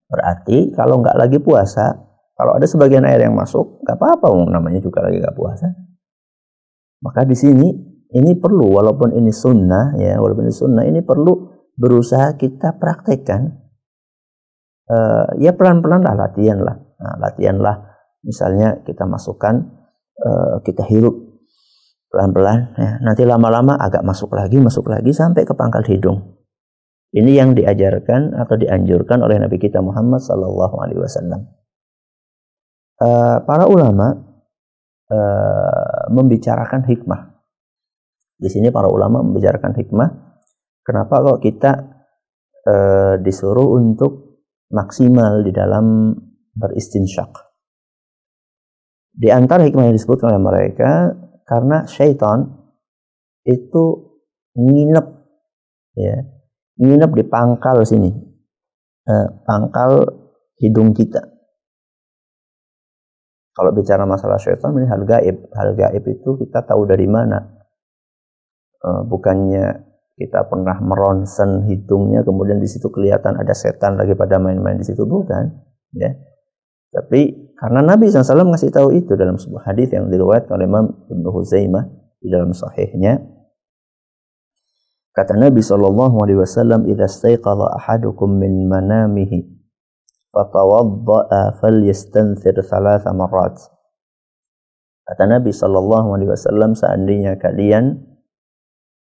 [0.09, 1.93] Berarti kalau nggak lagi puasa,
[2.39, 5.67] kalau ada sebagian air yang masuk, nggak apa-apa, namanya juga lagi nggak puasa.
[7.05, 7.69] Maka di sini
[8.15, 13.51] ini perlu, walaupun ini sunnah ya, walaupun ini sunnah, ini perlu berusaha kita praktekkan.
[14.89, 14.99] E,
[15.43, 17.93] ya pelan-pelan lah latihan lah, nah, latihan lah.
[18.25, 19.59] Misalnya kita masukkan,
[20.17, 20.31] e,
[20.65, 21.34] kita hirup
[22.15, 23.03] pelan-pelan, ya.
[23.03, 26.39] nanti lama-lama agak masuk lagi, masuk lagi sampai ke pangkal hidung.
[27.11, 31.43] Ini yang diajarkan atau dianjurkan oleh Nabi kita Muhammad Sallallahu Alaihi Wasallam.
[32.95, 34.15] Uh, para ulama
[35.11, 37.35] uh, membicarakan hikmah.
[38.39, 40.09] Di sini para ulama membicarakan hikmah.
[40.87, 41.73] Kenapa kok kita
[42.67, 46.15] uh, disuruh untuk maksimal di dalam
[46.55, 47.31] beristinsyak?
[49.15, 51.15] Di antara hikmah yang disebutkan oleh mereka
[51.45, 52.49] karena syaitan
[53.45, 54.17] itu
[54.57, 55.07] nginep
[55.95, 56.17] ya
[56.81, 58.11] nginep di pangkal sini
[59.09, 60.09] eh, pangkal
[60.59, 61.21] hidung kita.
[63.55, 65.47] Kalau bicara masalah syaitan ini hal gaib.
[65.55, 67.39] Hal gaib itu kita tahu dari mana.
[68.83, 74.79] Eh, bukannya kita pernah meronsen hidungnya kemudian di situ kelihatan ada setan lagi pada main-main
[74.79, 75.07] di situ.
[75.07, 75.55] Bukan
[75.95, 76.11] ya
[76.95, 81.29] tapi karena Nabi SAW ngasih tahu itu dalam sebuah hadis yang diriwayatkan oleh Imam Ibnu
[81.35, 81.85] Huzaimah
[82.23, 83.35] di dalam sahihnya
[85.15, 89.47] Kata Nabi sallallahu alaihi wasallam, "Idza staiqadha ahadukum min manamihi
[90.35, 93.55] fatawadda'a falyastanthir thalatha marrat."
[95.07, 97.95] Kata Nabi sallallahu alaihi wasallam, seandainya kalian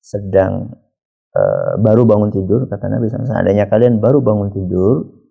[0.03, 0.75] sedang
[1.39, 5.24] uh, baru bangun tidur, kata Nabi SAW, seandainya kalian baru bangun tidur,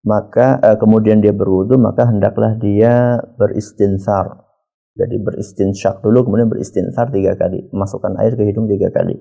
[0.00, 4.48] maka uh, kemudian dia berwudu, maka hendaklah dia beristinsar.
[4.96, 9.16] Jadi beristinsyak dulu, kemudian beristinsar tiga kali, masukkan air ke hidung tiga kali.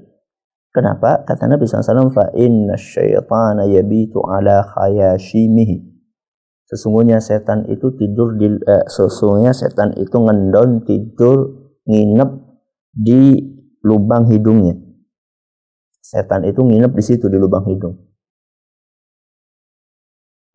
[0.69, 1.25] Kenapa?
[1.25, 5.89] Kata Nabi SAW, fa inna syaitana yabitu ala khayashimihi.
[6.69, 12.29] Sesungguhnya setan itu tidur di eh, sesungguhnya setan itu ngendon tidur nginep
[12.93, 13.41] di
[13.81, 14.77] lubang hidungnya.
[15.97, 18.08] Setan itu nginep di situ di lubang hidung.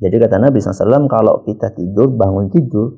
[0.05, 2.93] Jadi kata Nabi SAW, kalau kita tidur, bangun tidur,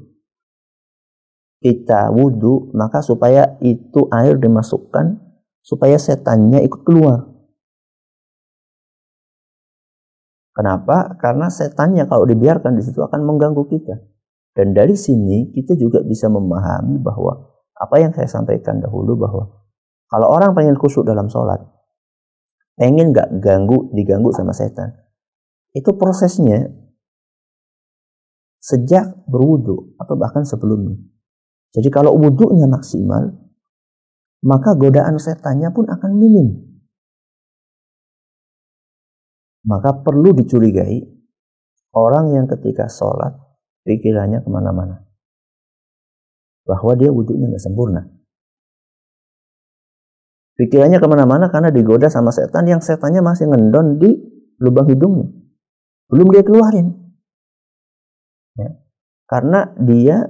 [1.62, 5.22] kita wudhu, maka supaya itu air dimasukkan
[5.62, 7.30] supaya setannya ikut keluar.
[10.50, 11.14] Kenapa?
[11.22, 14.02] Karena setannya kalau dibiarkan di situ akan mengganggu kita.
[14.56, 19.52] Dan dari sini kita juga bisa memahami bahwa apa yang saya sampaikan dahulu bahwa
[20.08, 21.60] kalau orang pengen khusyuk dalam sholat,
[22.74, 24.96] pengen gak ganggu, diganggu sama setan,
[25.76, 26.72] itu prosesnya
[28.66, 30.98] sejak berwudu atau bahkan sebelumnya.
[31.70, 33.30] Jadi kalau wudhunya maksimal,
[34.42, 36.66] maka godaan setannya pun akan minim.
[39.66, 41.02] maka perlu dicurigai
[41.92, 43.34] orang yang ketika sholat
[43.82, 45.02] pikirannya ke mana-mana.
[46.66, 48.02] Bahwa dia wudhunya nggak sempurna.
[50.56, 54.10] Pikirannya ke mana-mana karena digoda sama setan yang setannya masih ngendon di
[54.56, 55.28] lubang hidungnya.
[56.08, 57.05] Belum dia keluarin.
[58.56, 58.76] Ya.
[59.28, 60.26] Karena dia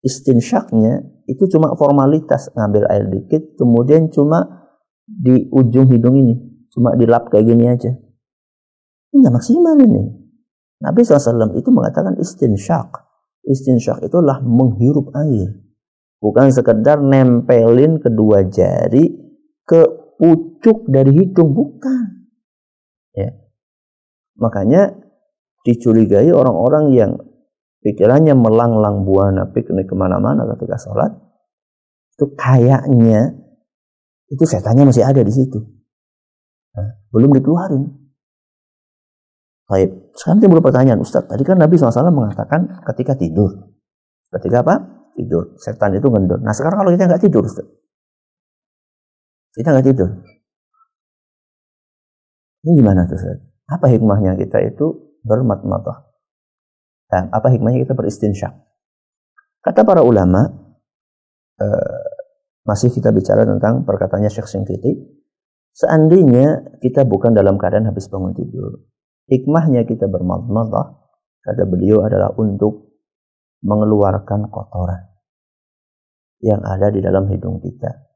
[0.00, 2.50] istinsyaknya itu cuma formalitas.
[2.56, 4.70] Ngambil air dikit kemudian cuma
[5.04, 6.34] di ujung hidung ini.
[6.70, 7.92] Cuma dilap kayak gini aja.
[9.10, 10.02] Ini maksimal ini.
[10.80, 13.04] Nabi SAW itu mengatakan istinsyak.
[13.44, 15.60] Istinsyak itulah menghirup air.
[16.20, 19.08] Bukan sekedar nempelin kedua jari
[19.66, 19.80] ke
[20.20, 21.52] pucuk dari hidung.
[21.52, 22.30] Bukan.
[23.16, 23.34] Ya.
[24.38, 24.94] Makanya
[25.66, 27.12] dicurigai orang-orang yang
[27.80, 31.12] pikirannya melanglang buana piknik ke mana-mana ketika sholat
[32.16, 33.34] itu kayaknya
[34.30, 35.58] itu setannya masih ada di situ
[36.76, 38.00] nah, belum dikeluarin
[39.70, 43.70] Baik, sekarang timbul pertanyaan Ustaz, tadi kan Nabi SAW mengatakan ketika tidur.
[44.26, 44.82] Ketika apa?
[45.14, 45.54] Tidur.
[45.62, 46.42] Setan itu ngendor.
[46.42, 47.70] Nah sekarang kalau kita nggak tidur Ustaz.
[49.54, 50.10] Kita nggak tidur.
[52.66, 53.38] Ini gimana tuh Ustaz?
[53.70, 56.09] Apa hikmahnya kita itu bermat-matah?
[57.10, 58.54] Nah, apa hikmahnya kita beristinsyak?
[59.60, 60.46] Kata para ulama,
[61.58, 62.06] eh,
[62.64, 64.94] masih kita bicara tentang perkataannya Syekh Singkiti,
[65.74, 68.90] seandainya kita bukan dalam keadaan habis bangun tidur,
[69.30, 71.06] Hikmahnya kita bermadmadah
[71.46, 72.98] kata beliau adalah untuk
[73.62, 75.06] mengeluarkan kotoran
[76.42, 78.10] yang ada di dalam hidung kita.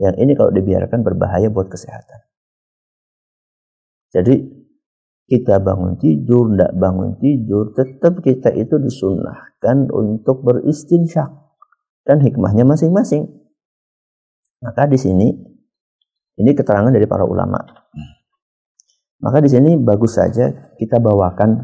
[0.00, 2.20] Yang ini kalau dibiarkan berbahaya buat kesehatan.
[4.08, 4.57] Jadi
[5.28, 11.28] kita bangun tidur, tidak bangun tidur, tetap kita itu disunahkan untuk beristinsyak.
[12.08, 13.28] Dan hikmahnya masing-masing.
[14.64, 15.28] Maka di sini,
[16.40, 17.60] ini keterangan dari para ulama.
[19.20, 20.48] Maka di sini bagus saja
[20.80, 21.60] kita bawakan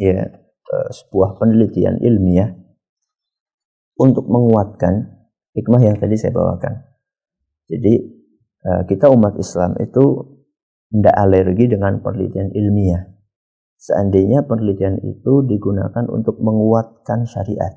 [0.00, 2.56] ya eh, sebuah penelitian ilmiah
[4.00, 6.72] untuk menguatkan hikmah yang tadi saya bawakan.
[7.68, 7.94] Jadi
[8.64, 10.24] eh, kita umat Islam itu
[10.92, 13.08] tidak alergi dengan penelitian ilmiah.
[13.80, 17.74] Seandainya penelitian itu digunakan untuk menguatkan syariat.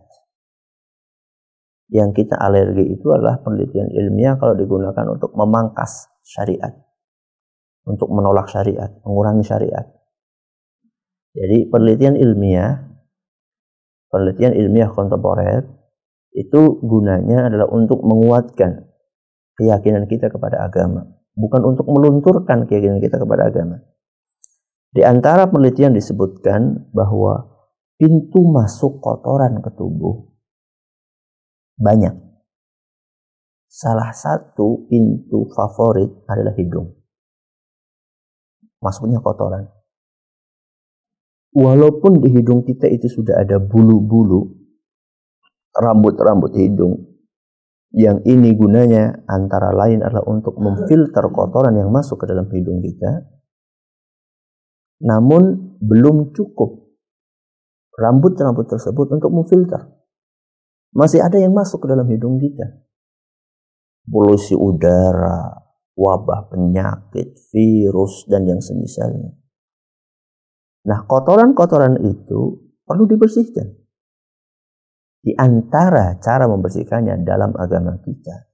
[1.89, 6.85] Yang kita alergi itu adalah penelitian ilmiah kalau digunakan untuk memangkas syariat
[7.85, 9.85] untuk menolak syariat, mengurangi syariat.
[11.37, 12.81] Jadi penelitian ilmiah,
[14.09, 15.63] penelitian ilmiah kontemporer
[16.35, 18.89] itu gunanya adalah untuk menguatkan
[19.55, 23.83] keyakinan kita kepada agama, bukan untuk melunturkan keyakinan kita kepada agama.
[24.95, 27.51] Di antara penelitian disebutkan bahwa
[27.99, 30.31] pintu masuk kotoran ke tubuh
[31.75, 32.15] banyak.
[33.67, 36.95] Salah satu pintu favorit adalah hidung
[38.85, 39.65] masuknya kotoran.
[41.55, 44.53] Walaupun di hidung kita itu sudah ada bulu-bulu,
[45.73, 47.14] rambut-rambut hidung,
[47.95, 53.23] yang ini gunanya antara lain adalah untuk memfilter kotoran yang masuk ke dalam hidung kita,
[54.99, 56.91] namun belum cukup
[57.95, 59.95] rambut-rambut tersebut untuk memfilter.
[60.91, 62.83] Masih ada yang masuk ke dalam hidung kita.
[64.11, 65.55] Polusi udara,
[65.95, 69.31] wabah penyakit, virus, dan yang semisalnya.
[70.85, 73.84] Nah, kotoran-kotoran itu perlu dibersihkan.
[75.25, 78.45] Di antara cara membersihkannya dalam agama kita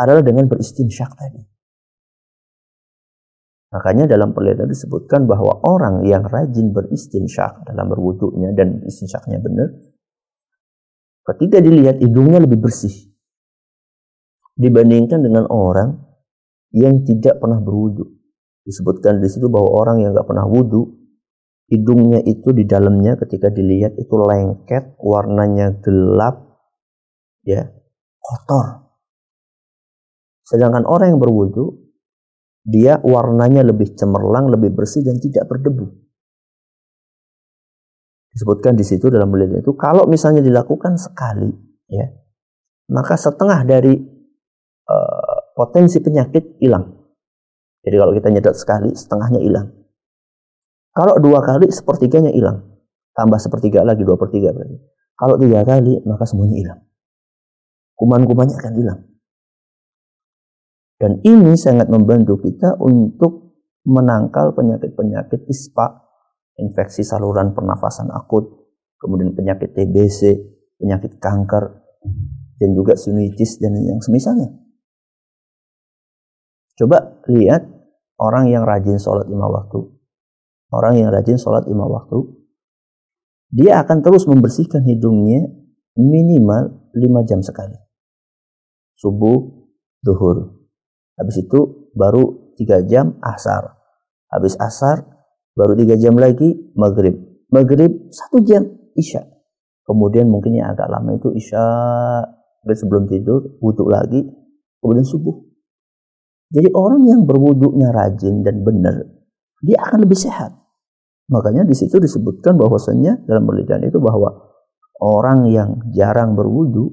[0.00, 1.44] adalah dengan beristinsyak tadi.
[3.68, 9.68] Makanya dalam penelitian disebutkan bahwa orang yang rajin beristinsyak dalam berwuduknya dan istinsyaknya benar,
[11.28, 13.12] ketika dilihat hidungnya lebih bersih
[14.56, 16.00] dibandingkan dengan orang
[16.72, 18.08] yang tidak pernah berwudu.
[18.64, 20.97] Disebutkan di situ bahwa orang yang nggak pernah wudu,
[21.68, 26.58] hidungnya itu di dalamnya ketika dilihat itu lengket, warnanya gelap,
[27.44, 27.68] ya
[28.18, 28.88] kotor.
[30.48, 31.92] Sedangkan orang yang berwudu,
[32.64, 35.92] dia warnanya lebih cemerlang, lebih bersih dan tidak berdebu.
[38.32, 41.52] Disebutkan di situ dalam penelitian itu, kalau misalnya dilakukan sekali,
[41.88, 42.08] ya,
[42.92, 43.92] maka setengah dari
[44.88, 46.96] uh, potensi penyakit hilang.
[47.84, 49.77] Jadi kalau kita nyedot sekali, setengahnya hilang.
[50.92, 52.64] Kalau dua kali, sepertiganya hilang.
[53.14, 54.78] Tambah sepertiga lagi, dua per tiga berarti.
[55.18, 56.80] Kalau tiga kali, maka semuanya hilang.
[57.98, 59.00] Kuman-kumannya akan hilang.
[60.98, 63.54] Dan ini sangat membantu kita untuk
[63.86, 66.06] menangkal penyakit-penyakit ispa,
[66.58, 68.46] infeksi saluran pernafasan akut,
[68.98, 70.34] kemudian penyakit TBC,
[70.78, 71.82] penyakit kanker,
[72.58, 74.50] dan juga sinusitis dan yang semisalnya.
[76.78, 77.66] Coba lihat
[78.22, 79.97] orang yang rajin sholat lima waktu.
[80.72, 82.24] Orang yang rajin sholat lima waktu,
[83.48, 85.48] dia akan terus membersihkan hidungnya
[85.96, 87.76] minimal lima jam sekali.
[88.98, 89.68] Subuh,
[90.04, 90.68] duhur.
[91.16, 93.78] Habis itu baru tiga jam asar.
[94.28, 95.06] Habis asar
[95.56, 97.16] baru tiga jam lagi maghrib.
[97.48, 99.24] Maghrib satu jam isya.
[99.88, 101.64] Kemudian mungkin yang agak lama itu isya
[102.68, 104.20] sebelum tidur wudhu lagi
[104.84, 105.36] kemudian subuh.
[106.52, 109.04] Jadi orang yang berwudhunya rajin dan benar,
[109.62, 110.54] dia akan lebih sehat.
[111.28, 114.32] Makanya di situ disebutkan bahwasanya dalam penelitian itu bahwa
[114.98, 116.88] orang yang jarang berwudhu,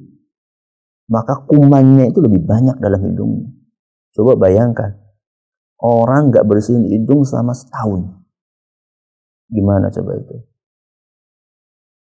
[1.08, 3.48] maka kumannya itu lebih banyak dalam hidungnya.
[4.12, 5.00] Coba bayangkan,
[5.80, 8.12] orang nggak bersihin hidung selama setahun.
[9.48, 10.36] Gimana coba itu?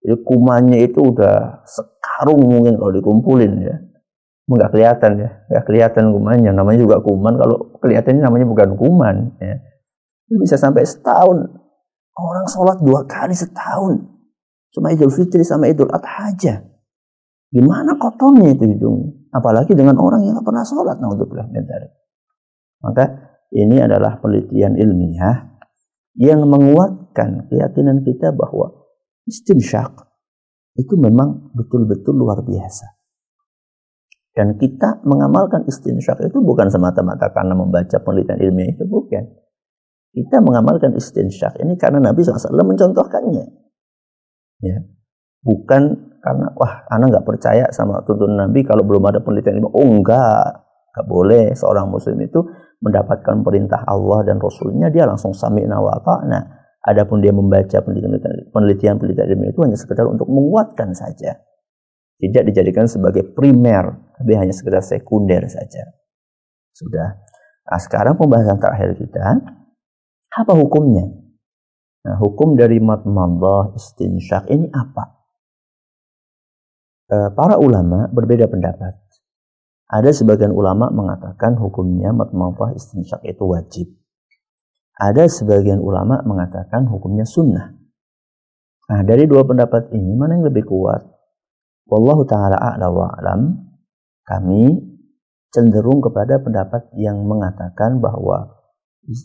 [0.05, 3.77] Jadi kumannya itu udah sekarung mungkin kalau dikumpulin ya
[4.45, 9.57] nggak kelihatan ya nggak kelihatan kumannya namanya juga kuman kalau kelihatannya namanya bukan kuman ya
[10.29, 11.45] bisa sampai setahun.
[12.15, 14.01] Orang sholat dua kali setahun.
[14.75, 16.63] Cuma idul fitri sama idul adha aja.
[17.51, 21.47] Gimana kotornya itu hidung apalagi dengan orang yang pernah sholat naudzubillah
[22.85, 23.05] maka
[23.55, 25.57] ini adalah penelitian ilmiah
[26.19, 28.87] yang menguatkan keyakinan kita bahwa
[29.27, 30.05] istinsyak
[30.77, 32.99] itu memang betul-betul luar biasa.
[34.35, 39.23] Dan kita mengamalkan istinsyak itu bukan semata-mata karena membaca penelitian ilmiah itu, bukan.
[40.15, 43.47] Kita mengamalkan istinsyak ini karena Nabi SAW mencontohkannya.
[44.63, 44.79] Ya.
[45.43, 45.83] Bukan
[46.23, 49.75] karena, wah, anak nggak percaya sama tuntunan Nabi kalau belum ada penelitian ilmiah.
[49.75, 50.47] Oh enggak,
[50.95, 52.41] nggak boleh seorang muslim itu
[52.81, 56.43] mendapatkan perintah Allah dan Rasulnya, dia langsung sami'na wa Nah,
[56.85, 59.01] Adapun dia membaca penelitian-penelitian
[59.33, 61.33] ilmiah itu hanya sekedar untuk menguatkan saja
[62.19, 65.83] tidak dijadikan sebagai primer, tapi hanya sekedar sekunder saja.
[66.75, 67.21] Sudah.
[67.65, 69.41] Nah, sekarang pembahasan terakhir kita,
[70.35, 71.07] apa hukumnya?
[72.05, 75.25] Nah, hukum dari matmadah istinsyak ini apa?
[77.09, 78.99] E, para ulama berbeda pendapat.
[79.89, 83.87] Ada sebagian ulama mengatakan hukumnya matmadah istinsyak itu wajib.
[84.95, 87.73] Ada sebagian ulama mengatakan hukumnya sunnah.
[88.85, 91.03] Nah, dari dua pendapat ini, mana yang lebih kuat?
[91.89, 93.65] Wallahu taala a'la wa alam.
[94.25, 94.77] Kami
[95.53, 98.64] cenderung kepada pendapat yang mengatakan bahwa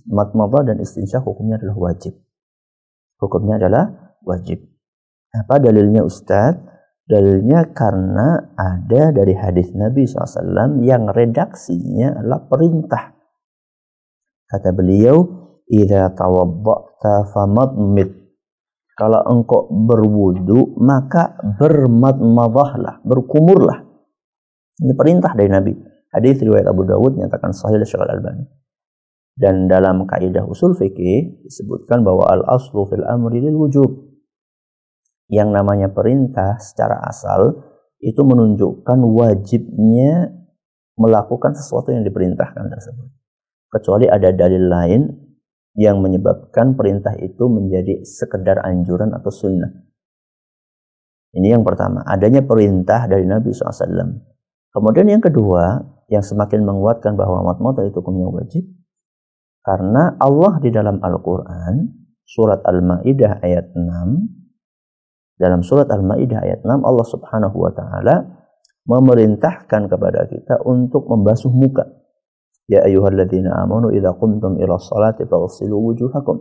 [0.07, 2.15] matmadah dan istinsyak hukumnya adalah wajib.
[3.19, 4.63] Hukumnya adalah wajib.
[5.35, 6.57] Apa dalilnya Ustaz?
[7.09, 13.17] Dalilnya karena ada dari hadis Nabi SAW yang redaksinya adalah perintah.
[14.45, 15.25] Kata beliau,
[15.65, 18.19] "Idza tawadda'ta famadmid
[18.99, 23.79] kalau engkau berwudu, maka bermadmadahlah, berkumurlah.
[24.75, 25.71] Ini perintah dari Nabi.
[26.11, 28.58] Hadis riwayat Abu Dawud nyatakan sahih Syekh Al-Albani.
[29.39, 33.87] Dan dalam kaidah usul fikih disebutkan bahwa al-aslu fil amri lil wujub.
[35.31, 37.55] Yang namanya perintah secara asal
[38.03, 40.35] itu menunjukkan wajibnya
[40.99, 43.07] melakukan sesuatu yang diperintahkan tersebut.
[43.71, 45.01] Kecuali ada dalil lain
[45.79, 49.71] yang menyebabkan perintah itu menjadi sekedar anjuran atau sunnah.
[51.31, 54.19] Ini yang pertama, adanya perintah dari Nabi SAW.
[54.73, 55.77] Kemudian yang kedua,
[56.09, 58.65] yang semakin menguatkan bahwa matmata itu hukumnya wajib,
[59.61, 61.87] karena Allah di dalam Al-Quran,
[62.23, 68.15] surat Al-Ma'idah ayat 6, dalam surat Al-Ma'idah ayat 6, Allah subhanahu wa ta'ala
[68.87, 71.85] memerintahkan kepada kita untuk membasuh muka.
[72.69, 76.37] Ya ayyuhalladzina amanu idza qumtum ila sholati faghsilu wujuhakum.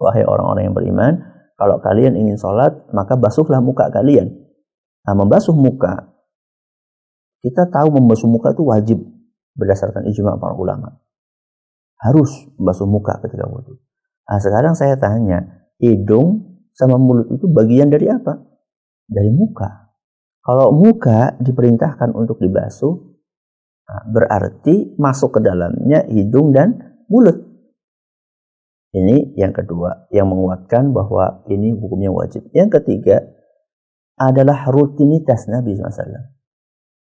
[0.00, 1.12] Wahai orang-orang yang beriman,
[1.60, 4.32] kalau kalian ingin salat, maka basuhlah muka kalian.
[5.04, 6.10] Nah, membasuh muka
[7.40, 8.98] kita tahu membasuh muka itu wajib
[9.56, 10.99] berdasarkan ijma para ulama.
[12.00, 13.76] Harus membasuh muka ketika wudhu.
[14.24, 18.40] Nah, sekarang saya tanya, hidung sama mulut itu bagian dari apa?
[19.04, 19.92] Dari muka.
[20.40, 23.10] Kalau muka diperintahkan untuk dibasuh,
[23.90, 27.42] Nah, berarti masuk ke dalamnya hidung dan mulut.
[28.94, 32.46] Ini yang kedua, yang menguatkan bahwa ini hukumnya wajib.
[32.54, 33.18] Yang ketiga
[34.14, 36.38] adalah rutinitas Nabi SAW.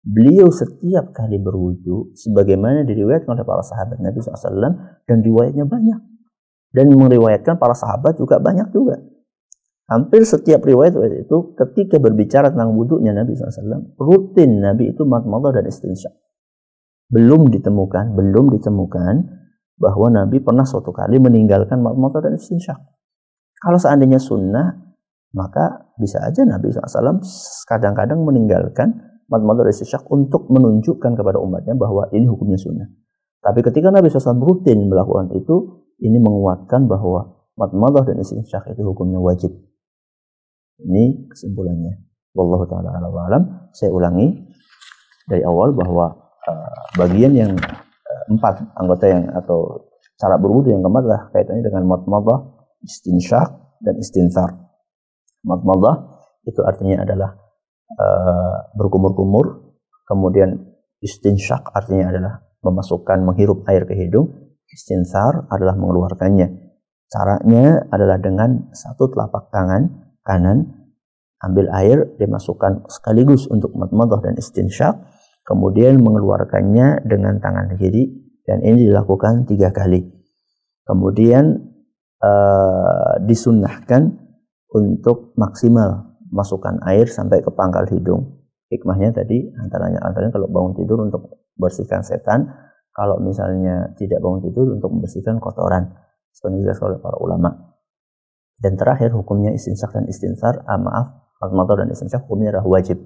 [0.02, 4.74] Beliau setiap kali berwudu, sebagaimana diriwayatkan oleh para sahabat Nabi SAW,
[5.06, 6.00] dan riwayatnya banyak.
[6.74, 8.98] Dan meriwayatkan para sahabat juga banyak juga.
[9.92, 15.68] Hampir setiap riwayat itu ketika berbicara tentang wudhunya Nabi SAW, rutin Nabi itu matmadah dan
[15.68, 16.16] istinsyak
[17.12, 19.14] belum ditemukan, belum ditemukan
[19.76, 22.80] bahwa Nabi pernah suatu kali meninggalkan motor dan istinsyak.
[23.60, 24.96] Kalau seandainya sunnah,
[25.36, 27.20] maka bisa aja Nabi SAW
[27.68, 32.92] kadang-kadang meninggalkan motor dan istinsyak untuk menunjukkan kepada umatnya bahwa ini hukumnya sunnah.
[33.40, 39.20] Tapi ketika Nabi SAW rutin melakukan itu, ini menguatkan bahwa Matmadah dan istinsyak itu hukumnya
[39.20, 39.52] wajib.
[40.82, 42.00] Ini kesimpulannya.
[42.32, 43.70] Wallahu taala alam.
[43.76, 44.34] Saya ulangi
[45.28, 46.10] dari awal bahwa
[46.48, 51.84] uh, bagian yang uh, empat anggota yang atau cara berwudu yang keempat adalah kaitannya dengan
[51.86, 52.40] matmadah,
[52.82, 53.52] istinsyak
[53.84, 54.58] dan istinsar.
[55.44, 57.36] Matmadah itu artinya adalah
[57.98, 59.76] uh, berkumur-kumur,
[60.08, 66.72] kemudian istinsyak artinya adalah memasukkan menghirup air ke hidung, istinsar adalah mengeluarkannya.
[67.12, 70.82] Caranya adalah dengan satu telapak tangan kanan
[71.42, 74.94] ambil air dimasukkan sekaligus untuk matmadah dan istinsyak
[75.42, 78.14] kemudian mengeluarkannya dengan tangan kiri
[78.46, 80.06] dan ini dilakukan tiga kali
[80.86, 81.58] kemudian
[82.22, 84.22] uh, disunnahkan
[84.72, 91.04] untuk maksimal masukkan air sampai ke pangkal hidung hikmahnya tadi antaranya antaranya kalau bangun tidur
[91.04, 92.48] untuk bersihkan setan
[92.92, 95.96] kalau misalnya tidak bangun tidur untuk membersihkan kotoran
[96.32, 97.50] seperti dijelaskan oleh para ulama.
[98.62, 101.08] Dan terakhir hukumnya istinsak dan istinsar, ah, maaf,
[101.50, 103.00] motor dan istinsak hukumnya adalah wajib.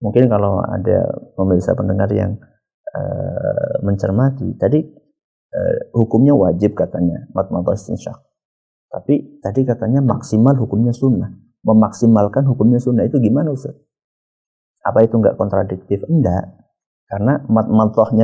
[0.00, 2.38] Mungkin kalau ada pemirsa pendengar yang
[2.96, 4.80] uh, mencermati, tadi
[5.52, 8.16] uh, hukumnya wajib katanya, motor istinsak.
[8.88, 11.34] Tapi tadi katanya maksimal hukumnya sunnah.
[11.60, 13.76] Memaksimalkan hukumnya sunnah itu gimana Ustaz?
[14.80, 16.04] Apa itu enggak kontradiktif?
[16.08, 16.56] Enggak.
[17.04, 17.68] Karena mat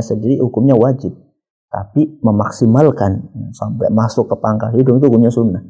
[0.00, 1.26] sendiri hukumnya wajib
[1.66, 5.62] tapi memaksimalkan sampai masuk ke pangkal hidung itu hukumnya sunnah.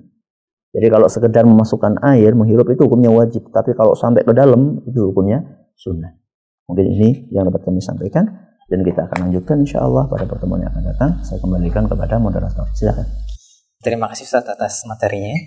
[0.77, 3.49] Jadi kalau sekedar memasukkan air, menghirup itu hukumnya wajib.
[3.49, 5.41] Tapi kalau sampai ke dalam, itu hukumnya
[5.73, 6.13] sunnah.
[6.69, 8.29] Mungkin ini yang dapat kami sampaikan.
[8.67, 11.11] Dan kita akan lanjutkan insya Allah pada pertemuan yang akan datang.
[11.23, 12.67] Saya kembalikan kepada moderator.
[12.75, 13.07] Silakan.
[13.79, 15.39] Terima kasih Ustaz atas materinya.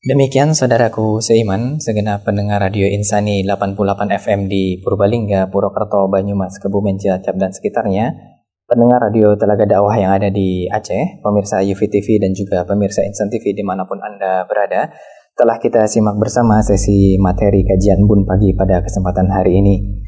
[0.00, 7.36] Demikian saudaraku seiman, segenap pendengar Radio Insani 88 FM di Purbalingga, Purwokerto, Banyumas, Kebumen, Cilacap,
[7.36, 8.16] dan sekitarnya
[8.64, 13.28] pendengar radio Telaga Dakwah yang ada di Aceh, pemirsa UV TV dan juga pemirsa Insan
[13.28, 14.88] TV di mana pun Anda berada,
[15.36, 20.00] telah kita simak bersama sesi materi kajian Bun Pagi pada kesempatan hari ini.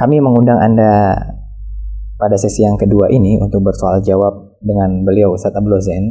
[0.00, 1.12] Kami mengundang Anda
[2.16, 6.08] pada sesi yang kedua ini untuk bersoal jawab dengan beliau Ustaz Abdul Zain.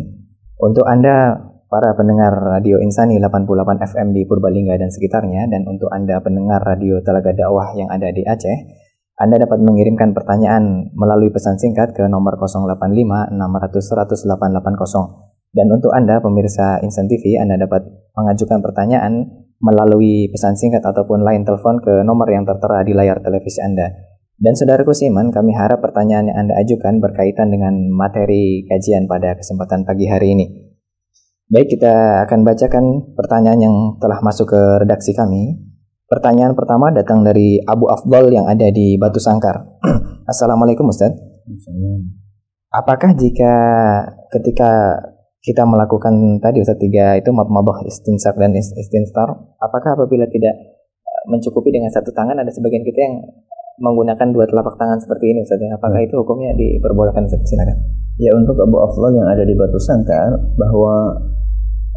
[0.62, 6.18] Untuk Anda para pendengar Radio Insani 88 FM di Purbalingga dan sekitarnya dan untuk Anda
[6.20, 8.58] pendengar radio Telaga Dakwah yang ada di Aceh,
[9.20, 15.52] anda dapat mengirimkan pertanyaan melalui pesan singkat ke nomor 085 600 880.
[15.52, 17.84] Dan untuk Anda pemirsa Insan TV, Anda dapat
[18.16, 19.28] mengajukan pertanyaan
[19.60, 23.92] melalui pesan singkat ataupun line telepon ke nomor yang tertera di layar televisi Anda.
[24.40, 29.84] Dan saudaraku Siman, kami harap pertanyaan yang Anda ajukan berkaitan dengan materi kajian pada kesempatan
[29.84, 30.69] pagi hari ini.
[31.50, 32.86] Baik, kita akan bacakan
[33.18, 35.58] pertanyaan yang telah masuk ke redaksi kami.
[36.06, 39.58] Pertanyaan pertama datang dari Abu Afdal yang ada di Batu Sangkar.
[40.30, 41.10] Assalamualaikum Ustaz.
[42.70, 43.54] Apakah jika
[44.30, 45.02] ketika
[45.42, 51.74] kita melakukan tadi Ustaz tiga itu mabah istinsar dan istinsar, apakah apabila tidak eh, mencukupi
[51.74, 53.26] dengan satu tangan ada sebagian kita yang
[53.82, 55.58] menggunakan dua telapak tangan seperti ini Ustaz?
[55.66, 57.42] Apakah itu hukumnya diperbolehkan Ustaz?
[57.42, 57.98] Silakan.
[58.22, 61.18] Ya untuk Abu Afdal yang ada di Batu Sangkar bahwa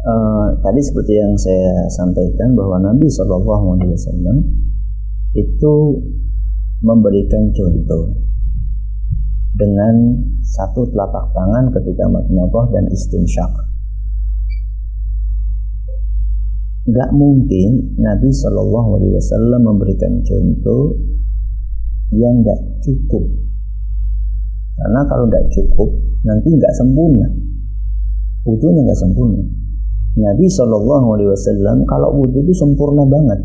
[0.03, 4.37] Uh, tadi seperti yang saya sampaikan bahwa Nabi Shallallahu Alaihi Wasallam
[5.31, 5.75] itu
[6.83, 8.11] memberikan contoh
[9.55, 9.95] dengan
[10.43, 13.47] satu telapak tangan ketika matnabah dan istinsyak.
[16.91, 20.99] Gak mungkin Nabi Shallallahu Alaihi Wasallam memberikan contoh
[22.11, 23.23] yang gak cukup.
[24.83, 25.95] Karena kalau gak cukup
[26.27, 27.31] nanti gak sempurna.
[28.43, 29.62] Wudhunya gak sempurna.
[30.13, 33.41] Nabi Shallallahu Alaihi Wasallam kalau wudhu itu sempurna banget.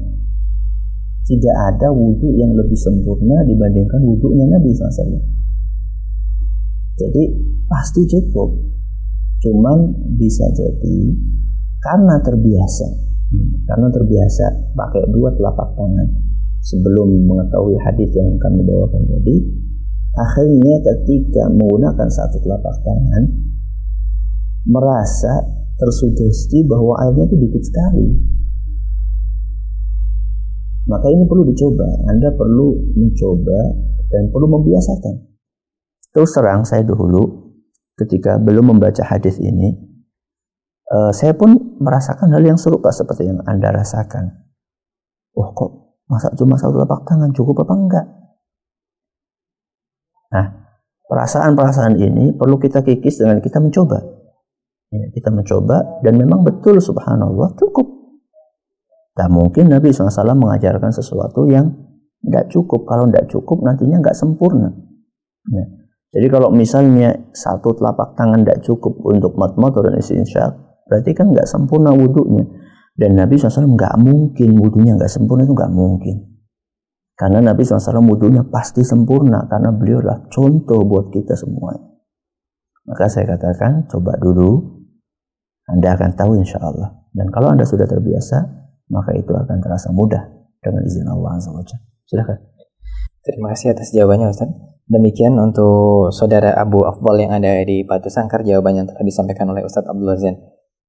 [1.25, 5.21] Tidak ada wudhu yang lebih sempurna dibandingkan wudhunya Nabi SAW.
[6.97, 7.23] Jadi
[7.69, 8.49] pasti cukup.
[9.39, 11.15] Cuman bisa jadi
[11.79, 12.89] karena terbiasa,
[13.71, 16.09] karena terbiasa pakai dua telapak tangan
[16.59, 19.37] sebelum mengetahui hadis yang kami bawakan tadi,
[20.17, 23.25] akhirnya ketika menggunakan satu telapak tangan
[24.67, 25.39] merasa
[25.79, 28.07] tersugesti bahwa airnya itu dikit sekali.
[30.91, 31.87] Maka ini perlu dicoba.
[32.11, 33.61] Anda perlu mencoba
[34.11, 35.15] dan perlu membiasakan.
[36.11, 37.55] Terus terang saya dahulu
[37.95, 39.77] ketika belum membaca hadis ini,
[40.91, 44.49] uh, saya pun merasakan hal yang serupa seperti yang Anda rasakan.
[45.37, 45.71] Wah kok
[46.09, 48.07] masa cuma satu telapak tangan cukup apa enggak?
[50.29, 50.47] Nah,
[51.07, 54.18] perasaan-perasaan ini perlu kita kikis dengan kita mencoba.
[54.89, 57.85] Ya, kita mencoba dan memang betul subhanallah cukup.
[59.13, 61.69] Tak mungkin Nabi SAW mengajarkan sesuatu yang
[62.25, 62.87] tidak cukup.
[62.87, 64.71] Kalau tidak cukup nantinya nggak sempurna.
[65.51, 65.65] Ya.
[66.09, 70.57] Jadi kalau misalnya satu telapak tangan tidak cukup untuk matmat dan istinsyak,
[70.89, 72.49] berarti kan nggak sempurna wudhunya.
[72.97, 76.17] Dan Nabi SAW nggak mungkin wudhunya nggak sempurna itu nggak mungkin.
[77.19, 81.75] Karena Nabi SAW wudhunya pasti sempurna karena beliau adalah contoh buat kita semua.
[82.89, 84.78] Maka saya katakan coba dulu,
[85.69, 86.97] Anda akan tahu insya Allah.
[87.13, 88.37] Dan kalau Anda sudah terbiasa,
[88.89, 90.25] maka itu akan terasa mudah
[90.65, 91.73] dengan izin Allah SWT.
[92.09, 92.41] Silahkan.
[93.21, 94.49] Terima kasih atas jawabannya Ustaz.
[94.89, 99.61] Demikian untuk saudara Abu Afdal yang ada di Batu Sangkar jawaban yang telah disampaikan oleh
[99.61, 100.41] Ustadz Abdul Zain.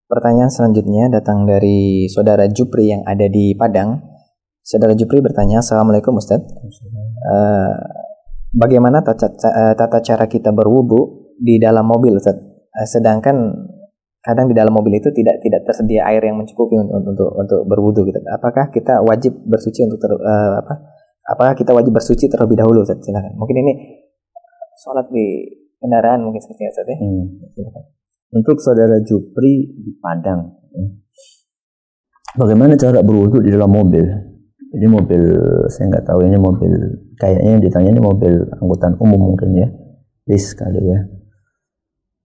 [0.08, 4.00] Pertanyaan selanjutnya datang dari saudara Jupri yang ada di Padang.
[4.64, 6.48] Saudara Jupri bertanya, Assalamualaikum Ustadz.
[7.28, 7.76] Uh,
[8.56, 12.40] bagaimana tata, eh, tata cara kita berwudu di dalam mobil Ustadz?
[12.72, 13.36] Uh, sedangkan
[14.20, 18.04] kadang di dalam mobil itu tidak tidak tersedia air yang mencukupi untuk untuk, untuk berwudu
[18.04, 18.20] gitu.
[18.28, 20.74] Apakah kita wajib bersuci untuk ter, uh, apa?
[21.30, 23.00] apakah kita wajib bersuci terlebih dahulu Ustaz?
[23.00, 23.38] Silakan.
[23.40, 23.74] Mungkin ini
[24.76, 25.48] sholat di
[25.80, 26.98] kendaraan mungkin seperti itu ya.
[27.00, 27.24] Hmm.
[27.56, 27.84] Silakan.
[28.30, 30.86] Untuk saudara Jupri di Padang, ya.
[32.38, 34.06] bagaimana cara berwudhu di dalam mobil?
[34.70, 35.24] Jadi mobil
[35.66, 36.70] saya nggak tahu ini mobil
[37.18, 39.66] kayaknya yang ditanya ini mobil angkutan umum mungkin ya,
[40.30, 41.00] bis kali ya.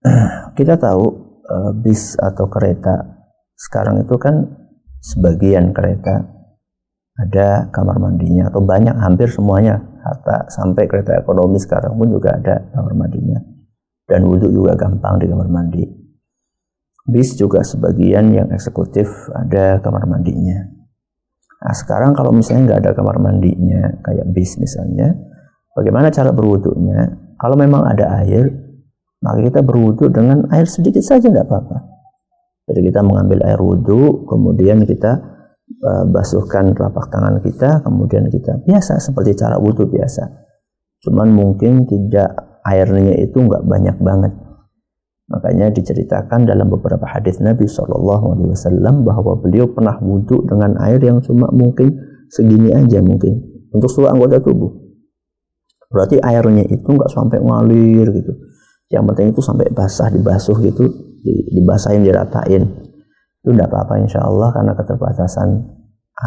[0.60, 3.24] Kita tahu uh, bis atau kereta.
[3.54, 4.44] Sekarang itu kan
[5.00, 6.32] sebagian kereta.
[7.14, 9.78] Ada kamar mandinya atau banyak hampir semuanya.
[10.04, 13.38] Hatta sampai kereta ekonomi sekarang pun juga ada kamar mandinya.
[14.04, 15.84] Dan wudhu juga gampang di kamar mandi.
[17.04, 20.74] Bis juga sebagian yang eksekutif ada kamar mandinya.
[21.64, 25.16] Nah sekarang kalau misalnya nggak ada kamar mandinya kayak bis misalnya
[25.72, 27.24] bagaimana cara berwudhunya?
[27.40, 28.63] Kalau memang ada air
[29.24, 31.94] maka kita berwudhu dengan air sedikit saja tidak apa-apa
[32.64, 35.20] jadi kita mengambil air wudhu kemudian kita
[35.84, 40.24] uh, basuhkan telapak tangan kita, kemudian kita biasa seperti cara wudhu biasa.
[41.04, 42.32] Cuman mungkin tidak
[42.64, 44.32] airnya itu nggak banyak banget.
[45.28, 51.00] Makanya diceritakan dalam beberapa hadis Nabi Shallallahu Alaihi Wasallam bahwa beliau pernah wudhu dengan air
[51.00, 51.96] yang cuma mungkin
[52.28, 53.40] segini aja mungkin
[53.72, 54.72] untuk seluruh anggota tubuh.
[55.92, 58.32] Berarti airnya itu nggak sampai ngalir gitu.
[58.92, 60.84] Yang penting itu sampai basah dibasuh gitu,
[61.24, 62.84] dibasahin diratain
[63.44, 65.48] itu tidak apa-apa insya Allah karena keterbatasan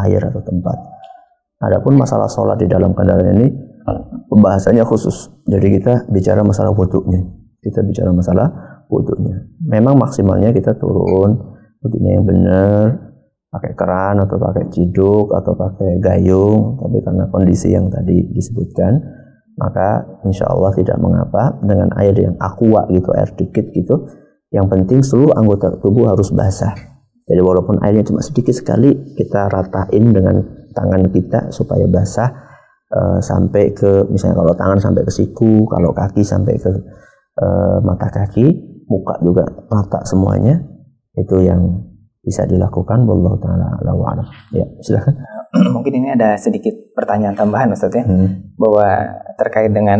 [0.05, 0.77] air atau tempat.
[1.57, 3.49] Adapun masalah sholat di dalam kendaraan ini
[4.29, 5.33] pembahasannya khusus.
[5.49, 7.25] Jadi kita bicara masalah wudhunya.
[7.57, 8.47] Kita bicara masalah
[8.93, 9.49] wudhunya.
[9.65, 12.85] Memang maksimalnya kita turun wudhunya yang benar,
[13.49, 16.77] pakai keran atau pakai ciduk atau pakai gayung.
[16.77, 19.01] Tapi karena kondisi yang tadi disebutkan,
[19.57, 24.05] maka insya Allah tidak mengapa dengan air yang aqua gitu, air dikit gitu.
[24.53, 26.71] Yang penting seluruh anggota tubuh harus basah.
[27.27, 30.39] Jadi walaupun airnya cuma sedikit sekali, kita ratain dengan
[30.71, 32.29] tangan kita supaya basah
[32.93, 36.71] uh, sampai ke misalnya kalau tangan sampai ke siku, kalau kaki sampai ke
[37.41, 38.45] uh, mata kaki,
[38.87, 40.63] muka juga rata semuanya.
[41.17, 41.83] Itu yang
[42.21, 44.27] bisa dilakukan wallahu taala alam.
[44.53, 45.36] Ya, silakan.
[45.75, 48.03] Mungkin ini ada sedikit pertanyaan tambahan Ustaz ya.
[48.03, 48.55] Hmm.
[48.59, 48.87] Bahwa
[49.39, 49.99] terkait dengan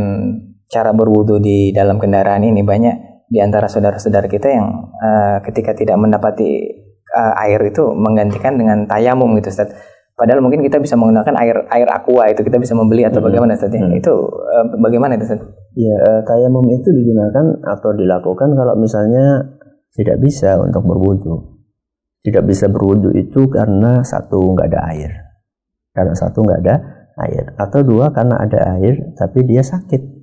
[0.68, 6.00] cara berwudu di dalam kendaraan ini banyak di antara saudara-saudara kita yang uh, ketika tidak
[6.00, 6.64] mendapati
[7.12, 9.72] uh, air itu menggantikan dengan tayamum gitu Ustaz.
[10.18, 13.28] Padahal mungkin kita bisa menggunakan air air aqua itu kita bisa membeli atau hmm.
[13.28, 13.72] bagaimana Ustaz?
[13.76, 13.94] Hmm.
[13.94, 15.42] Itu uh, bagaimana itu Ustaz?
[15.78, 19.56] Ya, uh, tayamum itu digunakan atau dilakukan kalau misalnya
[19.94, 21.60] tidak bisa untuk berwudu.
[22.24, 25.27] Tidak bisa berwudu itu karena satu nggak ada air.
[25.98, 26.76] Karena satu nggak ada
[27.26, 27.58] air.
[27.58, 30.14] Atau dua karena ada air tapi dia sakit.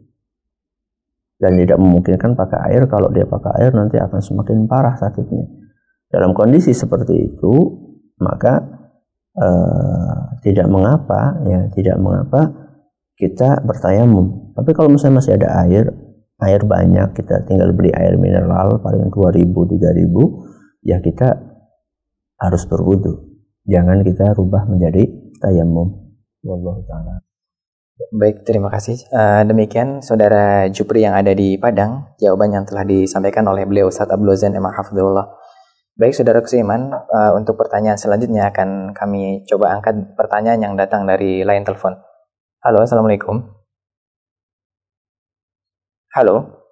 [1.43, 2.87] Dan tidak memungkinkan pakai air.
[2.87, 5.51] Kalau dia pakai air nanti akan semakin parah sakitnya.
[6.15, 7.55] Dalam kondisi seperti itu,
[8.23, 8.63] maka
[9.35, 12.71] uh, tidak mengapa, ya tidak mengapa
[13.19, 14.55] kita bertayamum.
[14.55, 15.91] Tapi kalau misalnya masih ada air,
[16.39, 21.35] air banyak, kita tinggal beli air mineral paling 2000 3000, ya kita
[22.39, 23.35] harus berwudu.
[23.67, 25.89] Jangan kita rubah menjadi tayamum.
[26.45, 27.25] Wallahu taala.
[28.11, 28.99] Baik, terima kasih.
[29.15, 34.11] Uh, demikian saudara Jupri yang ada di Padang, jawaban yang telah disampaikan oleh beliau Ustaz
[34.11, 35.31] Abdul Zain Emang Hafizullah.
[35.95, 41.47] Baik saudara Kusiman, uh, untuk pertanyaan selanjutnya akan kami coba angkat pertanyaan yang datang dari
[41.47, 41.95] line telepon.
[42.67, 43.47] Halo, Assalamualaikum.
[46.19, 46.67] Halo.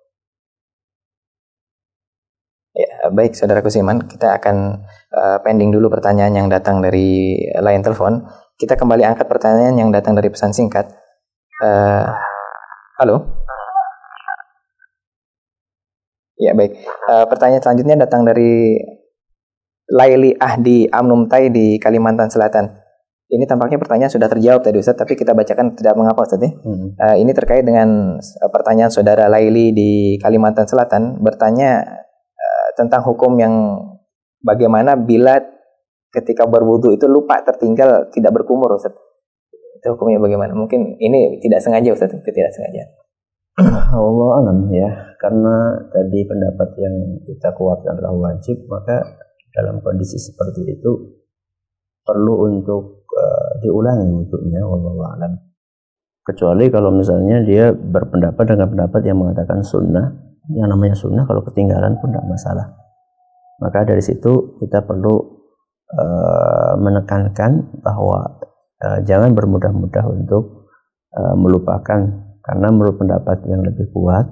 [2.75, 4.83] Ya, baik saudara Kusiman, kita akan
[5.15, 8.27] uh, pending dulu pertanyaan yang datang dari line telepon.
[8.63, 10.87] Kita kembali angkat pertanyaan yang datang dari pesan singkat.
[11.59, 12.07] Uh,
[13.03, 13.43] halo.
[16.39, 16.79] Ya baik.
[17.11, 18.79] Uh, pertanyaan selanjutnya datang dari
[19.91, 22.71] Laili Ahdi Amnumtai di Kalimantan Selatan.
[23.35, 26.55] Ini tampaknya pertanyaan sudah terjawab tadi Ustaz, tapi kita bacakan tidak mengapa Ustaz ya.
[26.63, 26.95] Hmm.
[26.95, 28.15] Uh, ini terkait dengan
[28.47, 29.91] pertanyaan saudara Laili di
[30.23, 31.83] Kalimantan Selatan bertanya
[32.39, 33.75] uh, tentang hukum yang
[34.39, 35.52] bagaimana bila
[36.13, 38.93] ketika berwudu itu lupa tertinggal tidak berkumur Ustaz?
[39.81, 40.53] Itu hukumnya bagaimana?
[40.53, 42.85] Mungkin ini tidak sengaja Ustaz, itu tidak sengaja.
[43.97, 44.89] Allah alam ya,
[45.21, 46.95] karena tadi pendapat yang
[47.27, 49.03] kita kuatkan adalah wajib, maka
[49.53, 51.21] dalam kondisi seperti itu
[52.01, 55.33] perlu untuk uh, diulangi wudhunya, Allah alam.
[56.23, 60.07] Kecuali kalau misalnya dia berpendapat dengan pendapat yang mengatakan sunnah,
[60.55, 62.67] yang namanya sunnah kalau ketinggalan pun tidak masalah.
[63.59, 65.42] Maka dari situ kita perlu
[65.97, 68.41] uh, menekankan bahwa
[68.83, 70.69] uh, jangan bermudah-mudah untuk
[71.17, 72.01] uh, melupakan
[72.43, 74.27] karena menurut pendapat yang lebih kuat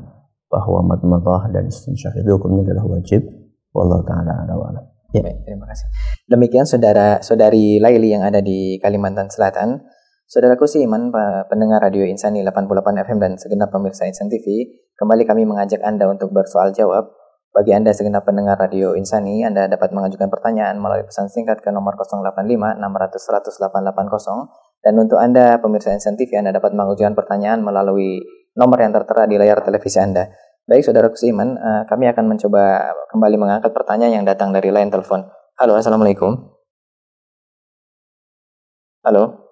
[0.50, 3.22] bahwa matmadah dan istinsyak itu hukumnya adalah wajib.
[3.70, 5.86] Wallahu taala ala Ya, Baik, terima kasih.
[6.30, 9.82] Demikian saudara saudari Laili yang ada di Kalimantan Selatan.
[10.30, 11.10] Saudaraku Iman,
[11.50, 16.30] pendengar Radio Insani 88 FM dan segenap pemirsa Insan TV, kembali kami mengajak Anda untuk
[16.30, 17.10] bersoal jawab.
[17.50, 21.98] Bagi Anda segenap pendengar Radio Insani, Anda dapat mengajukan pertanyaan melalui pesan singkat ke nomor
[21.98, 28.22] 085 600 880 dan untuk Anda pemirsa Insan TV, Anda dapat mengajukan pertanyaan melalui
[28.54, 30.30] nomor yang tertera di layar televisi Anda.
[30.64, 35.26] Baik, saudara Kusiman, uh, kami akan mencoba kembali mengangkat pertanyaan yang datang dari line telepon.
[35.58, 36.54] Halo, Assalamualaikum.
[39.02, 39.42] Halo.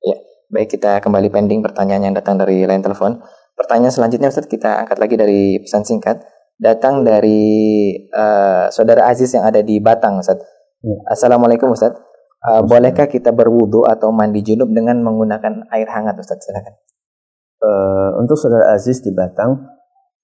[0.00, 0.16] Ya,
[0.48, 3.20] baik kita kembali pending pertanyaan yang datang dari line telepon.
[3.54, 6.22] Pertanyaan selanjutnya Ustaz kita angkat lagi dari pesan singkat.
[6.54, 10.38] Datang dari uh, saudara Aziz yang ada di Batang Ustaz.
[10.82, 10.96] Ya.
[11.10, 11.94] Assalamualaikum Ustaz.
[12.44, 16.44] Uh, bolehkah kita berwudu atau mandi junub dengan menggunakan air hangat Ustaz?
[16.44, 16.74] Silakan
[17.64, 19.64] uh, untuk saudara Aziz di Batang,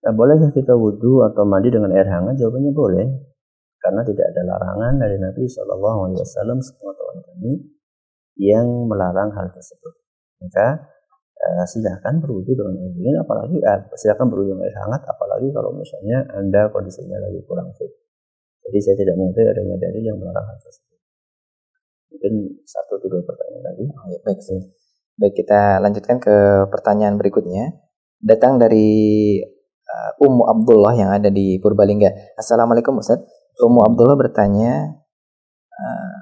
[0.04, 2.36] uh, bolehkah kita wudhu atau mandi dengan air hangat?
[2.36, 3.06] Jawabannya boleh,
[3.80, 7.52] karena tidak ada larangan dari Nabi Shallallahu Alaihi Wasallam kami
[8.40, 9.94] yang melarang hal tersebut.
[10.40, 10.88] Maka
[11.40, 15.70] uh, silahkan berwudhu dengan air dingin, apalagi uh, silahkan berwudhu dengan air hangat, apalagi kalau
[15.72, 17.90] misalnya anda kondisinya lagi kurang fit.
[18.68, 20.98] Jadi saya tidak mengetahui adanya dalil yang melarang hal tersebut.
[22.10, 22.32] Mungkin
[22.62, 23.84] satu atau dua pertanyaan lagi.
[23.88, 24.40] Oh, ya, baik.
[25.20, 26.36] Baik, kita lanjutkan ke
[26.68, 27.76] pertanyaan berikutnya.
[28.20, 29.40] Datang dari
[29.84, 32.36] uh, Ummu Abdullah yang ada di Purbalingga.
[32.36, 33.20] Assalamualaikum Ustaz.
[33.60, 34.96] Ummu Abdullah bertanya,
[35.72, 36.18] uh,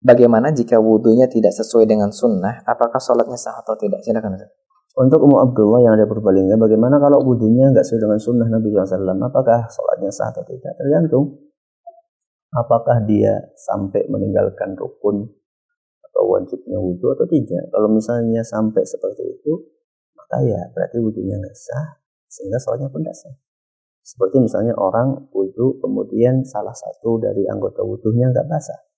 [0.00, 2.64] bagaimana jika wudhunya tidak sesuai dengan sunnah?
[2.66, 4.00] Apakah sholatnya sah atau tidak?
[4.04, 4.36] Silakan.
[4.98, 8.74] Untuk Ummu Abdullah yang ada di Purbalingga, bagaimana kalau wudhunya nggak sesuai dengan sunnah Nabi
[8.74, 9.22] SAW?
[9.22, 10.74] Apakah sholatnya sah atau tidak?
[10.74, 11.38] Tergantung.
[12.50, 15.30] Apakah dia sampai meninggalkan rukun
[16.10, 17.70] atau wajibnya wudhu atau tidak.
[17.70, 19.52] Kalau misalnya sampai seperti itu,
[20.18, 23.32] maka ya berarti wudhunya nggak sah, sehingga sholatnya pun nggak sah.
[24.02, 28.89] Seperti misalnya orang wudhu, kemudian salah satu dari anggota wudhunya nggak basah.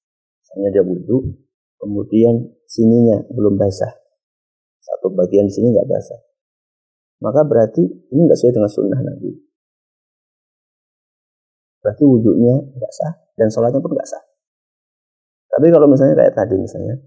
[0.53, 1.19] Misalnya dia wudhu,
[1.81, 2.35] kemudian
[2.69, 3.89] sininya belum basah.
[4.85, 6.21] Satu bagian sini nggak basah.
[7.25, 9.33] Maka berarti ini nggak sesuai dengan sunnah Nabi.
[11.83, 14.23] Berarti wudhunya nggak sah dan sholatnya pun nggak sah.
[15.53, 17.01] Tapi kalau misalnya kayak tadi misalnya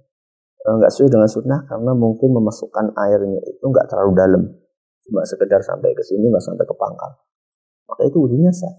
[0.65, 4.43] eh, nggak sesuai dengan sunnah karena mungkin memasukkan airnya itu nggak terlalu dalam,
[5.05, 7.11] cuma sekedar sampai ke sini nggak sampai ke pangkal,
[7.87, 8.75] maka itu wudhunya sah.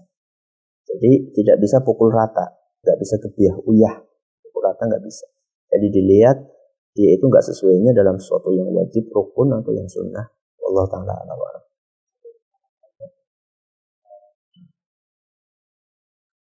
[0.87, 2.47] Jadi tidak bisa pukul rata,
[2.85, 4.06] nggak bisa kebiah uyah,
[4.63, 5.25] rata nggak bisa.
[5.67, 6.37] Jadi dilihat
[6.97, 10.25] dia itu nggak sesuainya dalam sesuatu yang wajib, rukun atau yang sunnah.
[10.67, 11.63] Allah taala alam.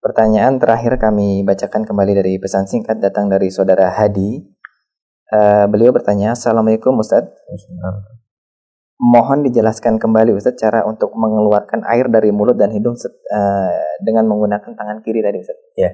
[0.02, 4.42] Pertanyaan terakhir kami bacakan kembali dari pesan singkat datang dari saudara Hadi.
[5.30, 7.30] Uh, beliau bertanya, Assalamualaikum Ustaz.
[8.98, 14.74] Mohon dijelaskan kembali Ustaz cara untuk mengeluarkan air dari mulut dan hidung uh, dengan menggunakan
[14.74, 15.58] tangan kiri tadi Ustaz.
[15.78, 15.94] Ya.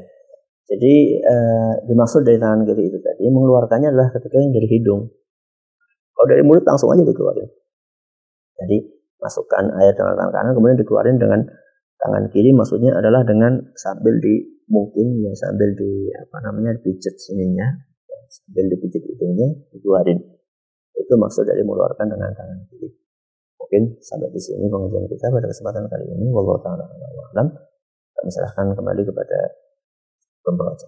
[0.67, 5.07] Jadi uh, dimaksud dari tangan kiri itu tadi mengeluarkannya adalah ketika yang dari hidung.
[6.11, 7.47] Kalau dari mulut langsung aja dikeluarin.
[8.59, 8.77] Jadi
[9.17, 11.39] masukkan air dengan tangan kanan kemudian dikeluarin dengan
[11.97, 17.65] tangan kiri maksudnya adalah dengan sambil di mungkin ya sambil di apa namanya pijet sininya
[18.27, 20.19] sambil dipijit hidungnya dikeluarin.
[20.99, 22.91] Itu maksud dari mengeluarkan dengan tangan kiri.
[23.55, 26.27] Mungkin sampai di sini pengajian kita pada kesempatan kali ini.
[26.27, 26.83] Wallahu taala
[27.31, 27.47] alam.
[28.17, 29.66] Kami serahkan kembali kepada
[30.47, 30.87] pembaca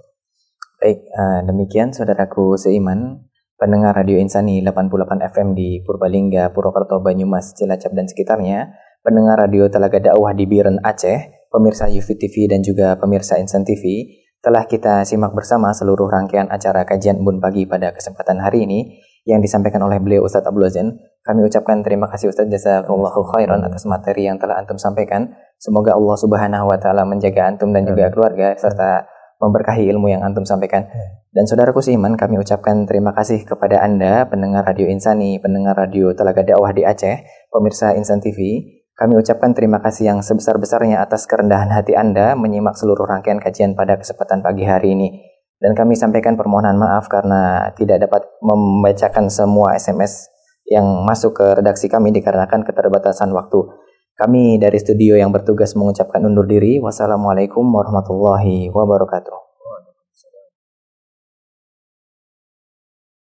[0.80, 3.28] baik uh, demikian saudaraku seiman
[3.60, 8.72] pendengar Radio Insani 88 FM di Purbalingga, Purwokerto, Banyumas, Cilacap dan sekitarnya
[9.04, 14.16] pendengar radio Telaga Dakwah di Biren Aceh, pemirsa UFIT TV dan juga pemirsa Insan TV,
[14.40, 19.44] telah kita simak bersama seluruh rangkaian acara kajian Bun Pagi pada kesempatan hari ini yang
[19.44, 20.96] disampaikan oleh beliau Ustadz Abdul Azan.
[21.28, 25.36] Kami ucapkan terima kasih Ustadz Jazakallahu khairan atas materi yang telah antum sampaikan.
[25.60, 29.04] Semoga Allah Subhanahu wa taala menjaga antum dan juga keluarga serta
[29.40, 30.86] memberkahi ilmu yang antum sampaikan.
[31.32, 36.44] Dan saudaraku seiman, kami ucapkan terima kasih kepada Anda, pendengar Radio Insani, pendengar Radio Telaga
[36.44, 38.68] Dakwah di Aceh, pemirsa Insan TV,
[39.00, 43.96] Kami ucapkan terima kasih yang sebesar-besarnya atas kerendahan hati Anda menyimak seluruh rangkaian kajian pada
[43.96, 45.24] kesempatan pagi hari ini.
[45.56, 50.28] Dan kami sampaikan permohonan maaf karena tidak dapat membacakan semua SMS
[50.68, 53.72] yang masuk ke redaksi kami dikarenakan keterbatasan waktu.
[54.20, 56.76] Kami dari studio yang bertugas mengucapkan undur diri.
[56.84, 59.49] Wassalamualaikum warahmatullahi wabarakatuh.